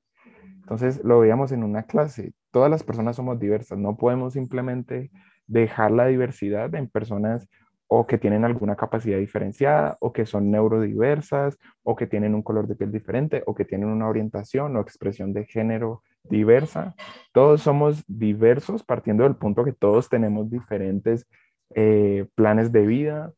Entonces 0.60 1.02
lo 1.02 1.20
veíamos 1.20 1.52
en 1.52 1.64
una 1.64 1.84
clase, 1.84 2.34
todas 2.50 2.70
las 2.70 2.82
personas 2.82 3.16
somos 3.16 3.38
diversas, 3.38 3.78
no 3.78 3.96
podemos 3.96 4.34
simplemente 4.34 5.10
dejar 5.46 5.90
la 5.90 6.06
diversidad 6.06 6.74
en 6.74 6.88
personas 6.88 7.48
o 7.88 8.06
que 8.06 8.18
tienen 8.18 8.44
alguna 8.44 8.76
capacidad 8.76 9.18
diferenciada, 9.18 9.96
o 10.00 10.12
que 10.12 10.26
son 10.26 10.50
neurodiversas, 10.50 11.58
o 11.82 11.96
que 11.96 12.06
tienen 12.06 12.34
un 12.34 12.42
color 12.42 12.68
de 12.68 12.76
piel 12.76 12.92
diferente, 12.92 13.42
o 13.46 13.54
que 13.54 13.64
tienen 13.64 13.88
una 13.88 14.08
orientación 14.08 14.76
o 14.76 14.80
expresión 14.80 15.32
de 15.32 15.46
género 15.46 16.02
diversa. 16.24 16.94
Todos 17.32 17.62
somos 17.62 18.04
diversos 18.06 18.84
partiendo 18.84 19.24
del 19.24 19.36
punto 19.36 19.64
que 19.64 19.72
todos 19.72 20.08
tenemos 20.10 20.50
diferentes 20.50 21.26
eh, 21.74 22.26
planes 22.34 22.72
de 22.72 22.86
vida, 22.86 23.32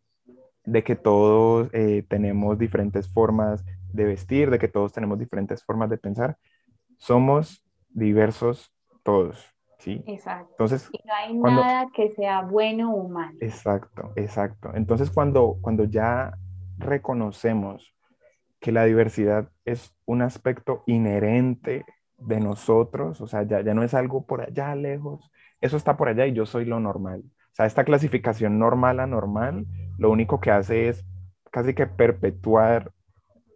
de 0.64 0.82
que 0.82 0.96
todos 0.96 1.68
eh, 1.72 2.04
tenemos 2.08 2.58
diferentes 2.58 3.08
formas 3.12 3.64
de 3.92 4.04
vestir, 4.04 4.50
de 4.50 4.58
que 4.58 4.68
todos 4.68 4.92
tenemos 4.92 5.18
diferentes 5.18 5.64
formas 5.64 5.90
de 5.90 5.98
pensar. 5.98 6.36
Somos 6.98 7.64
diversos 7.88 8.72
todos. 9.02 9.59
¿Sí? 9.80 10.02
Exacto. 10.06 10.50
Entonces, 10.50 10.88
y 10.92 11.00
no 11.06 11.14
hay 11.14 11.34
nada 11.34 11.88
que 11.94 12.10
sea 12.10 12.42
bueno 12.42 12.94
o 12.94 13.08
malo. 13.08 13.36
Exacto, 13.40 14.12
exacto. 14.14 14.70
Entonces, 14.74 15.10
cuando, 15.10 15.58
cuando 15.60 15.84
ya 15.84 16.36
reconocemos 16.78 17.94
que 18.60 18.72
la 18.72 18.84
diversidad 18.84 19.48
es 19.64 19.94
un 20.04 20.22
aspecto 20.22 20.82
inherente 20.86 21.84
de 22.18 22.40
nosotros, 22.40 23.20
o 23.20 23.26
sea, 23.26 23.42
ya, 23.44 23.62
ya 23.62 23.74
no 23.74 23.82
es 23.82 23.94
algo 23.94 24.26
por 24.26 24.42
allá 24.42 24.74
lejos, 24.74 25.30
eso 25.60 25.76
está 25.76 25.96
por 25.96 26.08
allá 26.08 26.26
y 26.26 26.32
yo 26.32 26.44
soy 26.46 26.66
lo 26.66 26.78
normal. 26.78 27.22
O 27.24 27.54
sea, 27.54 27.66
esta 27.66 27.84
clasificación 27.84 28.58
normal 28.58 29.00
a 29.00 29.06
normal, 29.06 29.66
lo 29.98 30.10
único 30.10 30.40
que 30.40 30.50
hace 30.50 30.88
es 30.88 31.04
casi 31.50 31.74
que 31.74 31.86
perpetuar 31.86 32.92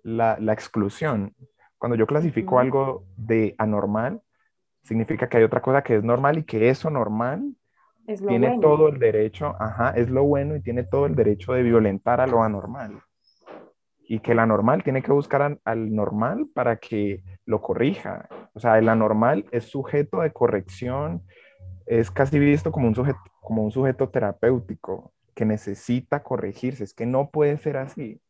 la, 0.03 0.39
la 0.41 0.53
exclusión. 0.53 1.35
Cuando 1.79 1.97
yo 1.97 2.07
clasifico 2.07 2.59
algo 2.59 3.05
de 3.17 3.55
anormal, 3.59 4.23
significa 4.85 5.29
que 5.29 5.39
hay 5.39 5.45
otra 5.45 5.61
cosa 5.61 5.83
que 5.83 5.97
es 5.97 6.05
normal 6.05 6.39
y 6.39 6.45
que 6.45 6.69
eso 6.69 6.91
normal 6.91 7.57
tiene 8.29 8.59
todo 8.61 8.89
el 8.89 8.99
derecho, 8.99 9.57
ajá, 9.59 9.91
es 9.91 10.11
lo 10.11 10.25
bueno 10.25 10.57
y 10.57 10.61
tiene 10.61 10.85
todo 10.85 11.07
el 11.07 11.15
derecho 11.15 11.55
de 11.55 11.63
violentar 11.63 12.21
a 12.21 12.27
lo 12.27 12.43
anormal. 12.43 13.01
Y 14.07 14.21
que 14.21 14.33
el 14.33 14.39
anormal 14.39 14.83
tiene 14.85 15.03
que 15.03 15.13
buscar 15.13 15.59
al 15.65 15.95
normal 15.95 16.47
para 16.55 16.77
que 16.77 17.23
lo 17.47 17.63
corrija. 17.63 18.29
O 18.53 18.61
sea, 18.61 18.79
el 18.79 18.91
anormal 18.91 19.47
es 19.51 19.65
sujeto 19.65 20.21
de 20.21 20.31
corrección, 20.31 21.23
es 21.87 22.11
casi 22.11 22.39
visto 22.39 22.71
como 22.71 22.87
un 22.87 22.95
sujeto, 22.95 23.19
como 23.41 23.63
un 23.65 23.71
sujeto 23.71 24.11
terapéutico 24.11 25.15
que 25.35 25.47
necesita 25.47 26.23
corregirse. 26.23 26.85
Es 26.85 26.93
que 26.93 27.07
no 27.07 27.31
puede 27.31 27.57
ser 27.57 27.79
así. 27.79 28.21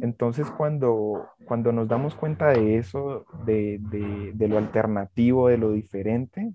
Entonces, 0.00 0.50
cuando, 0.50 1.28
cuando 1.44 1.70
nos 1.72 1.88
damos 1.88 2.14
cuenta 2.14 2.48
de 2.48 2.78
eso, 2.78 3.26
de, 3.44 3.78
de, 4.34 4.48
lo 4.48 4.56
alternativo, 4.56 5.48
de 5.48 5.58
lo 5.58 5.72
diferente, 5.72 6.52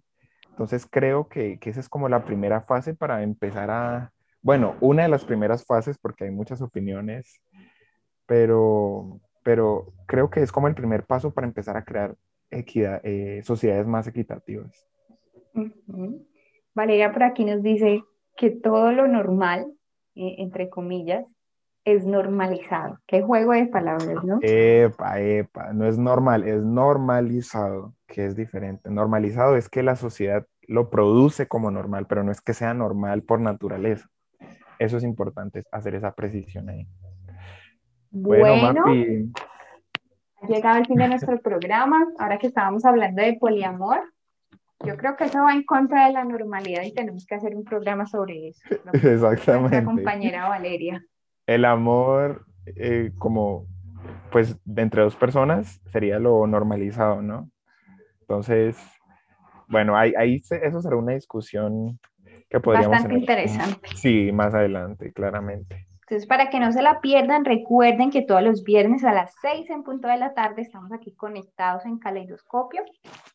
entonces 0.49 0.87
creo 0.89 1.27
que, 1.27 1.59
que, 1.59 1.69
esa 1.69 1.79
es 1.79 1.89
como 1.89 2.09
la 2.09 2.25
primera 2.25 2.61
fase 2.61 2.95
para 2.95 3.21
empezar 3.21 3.69
a, 3.69 4.11
bueno, 4.41 4.75
una 4.81 5.03
de 5.03 5.09
las 5.09 5.25
primeras 5.25 5.65
fases, 5.65 5.97
porque 5.99 6.23
hay 6.25 6.31
muchas 6.31 6.61
opiniones, 6.61 7.41
pero, 8.25 9.19
pero 9.43 9.93
creo 10.07 10.29
que 10.29 10.41
es 10.41 10.51
como 10.51 10.67
el 10.67 10.75
primer 10.75 11.05
paso 11.05 11.31
para 11.31 11.47
empezar 11.47 11.77
a 11.77 11.83
crear 11.83 12.15
equidad, 12.49 13.01
eh, 13.03 13.41
sociedades 13.43 13.85
más 13.85 14.07
equitativas. 14.07 14.87
Valeria 16.73 17.11
por 17.11 17.23
aquí 17.23 17.45
nos 17.45 17.61
dice 17.61 18.03
que 18.37 18.49
todo 18.49 18.91
lo 18.91 19.07
normal, 19.07 19.71
eh, 20.15 20.35
entre 20.39 20.69
comillas, 20.69 21.25
es 21.85 22.05
normalizado. 22.05 22.99
Qué 23.07 23.21
juego 23.21 23.53
de 23.53 23.67
palabras, 23.67 24.23
¿no? 24.23 24.39
Epa, 24.41 25.19
epa, 25.19 25.73
no 25.73 25.85
es 25.85 25.97
normal, 25.97 26.43
es 26.43 26.63
normalizado, 26.63 27.95
que 28.07 28.25
es 28.25 28.35
diferente. 28.35 28.89
Normalizado 28.89 29.55
es 29.55 29.69
que 29.69 29.83
la 29.83 29.95
sociedad 29.95 30.45
lo 30.67 30.89
produce 30.89 31.47
como 31.47 31.71
normal, 31.71 32.05
pero 32.07 32.23
no 32.23 32.31
es 32.31 32.41
que 32.41 32.53
sea 32.53 32.73
normal 32.73 33.23
por 33.23 33.39
naturaleza. 33.39 34.07
Eso 34.77 34.97
es 34.97 35.03
importante, 35.03 35.63
hacer 35.71 35.95
esa 35.95 36.13
precisión 36.13 36.69
ahí. 36.69 36.87
Bueno, 38.11 38.55
Mapi. 38.73 39.31
ha 40.41 40.47
llegado 40.47 40.77
el 40.79 40.85
fin 40.85 40.97
de 40.97 41.07
nuestro 41.09 41.39
programa. 41.39 42.07
Ahora 42.17 42.37
que 42.37 42.47
estábamos 42.47 42.85
hablando 42.85 43.21
de 43.21 43.33
poliamor, 43.33 43.99
yo 44.85 44.95
creo 44.95 45.15
que 45.17 45.25
eso 45.25 45.43
va 45.43 45.53
en 45.53 45.63
contra 45.63 46.07
de 46.07 46.13
la 46.13 46.23
normalidad 46.23 46.83
y 46.83 46.93
tenemos 46.93 47.25
que 47.25 47.35
hacer 47.35 47.55
un 47.55 47.63
programa 47.63 48.05
sobre 48.05 48.49
eso. 48.49 48.61
Exactamente. 48.93 49.81
Nuestra 49.81 49.83
compañera 49.83 50.47
Valeria 50.47 51.03
el 51.49 51.65
amor, 51.65 52.45
eh, 52.67 53.11
como, 53.17 53.65
pues, 54.31 54.55
entre 54.75 55.01
dos 55.01 55.15
personas 55.15 55.81
sería 55.91 56.19
lo 56.19 56.45
normalizado, 56.45 57.23
¿no? 57.23 57.49
Entonces, 58.21 58.77
bueno, 59.67 59.97
ahí, 59.97 60.13
ahí 60.15 60.35
eso 60.35 60.81
será 60.81 60.95
una 60.95 61.13
discusión 61.13 61.99
que 62.49 62.59
podríamos 62.59 62.91
Bastante 62.91 63.17
interesante. 63.17 63.89
Sí, 63.95 64.31
más 64.31 64.53
adelante, 64.53 65.11
claramente. 65.11 65.87
Entonces, 66.01 66.27
para 66.27 66.51
que 66.51 66.59
no 66.59 66.71
se 66.71 66.83
la 66.83 67.01
pierdan, 67.01 67.45
recuerden 67.45 68.11
que 68.11 68.21
todos 68.21 68.43
los 68.43 68.63
viernes 68.63 69.03
a 69.03 69.11
las 69.11 69.33
6 69.41 69.71
en 69.71 69.83
punto 69.83 70.07
de 70.07 70.17
la 70.17 70.35
tarde 70.35 70.61
estamos 70.61 70.91
aquí 70.91 71.15
conectados 71.15 71.83
en 71.85 71.97
Caleidoscopio. 71.97 72.83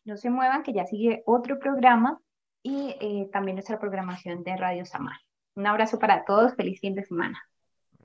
No 0.05 0.15
se 0.15 0.29
muevan, 0.29 0.63
que 0.63 0.71
ya 0.71 0.85
sigue 0.85 1.21
otro 1.25 1.59
programa 1.59 2.21
y 2.63 2.95
eh, 3.01 3.29
también 3.33 3.55
nuestra 3.55 3.77
programación 3.77 4.43
de 4.43 4.55
Radio 4.55 4.85
Samar. 4.85 5.17
Un 5.55 5.67
abrazo 5.67 5.99
para 5.99 6.23
todos, 6.23 6.55
feliz 6.55 6.79
fin 6.79 6.95
de 6.95 7.03
semana. 7.03 7.41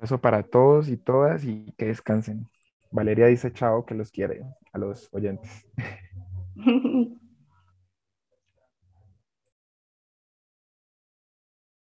Eso 0.00 0.20
para 0.20 0.42
todos 0.42 0.88
y 0.88 0.96
todas 0.96 1.44
y 1.44 1.72
que 1.76 1.86
descansen. 1.86 2.48
Valeria 2.90 3.26
dice 3.26 3.52
chao, 3.52 3.84
que 3.84 3.94
los 3.94 4.10
quiere 4.10 4.42
a 4.72 4.78
los 4.78 5.08
oyentes. 5.12 5.66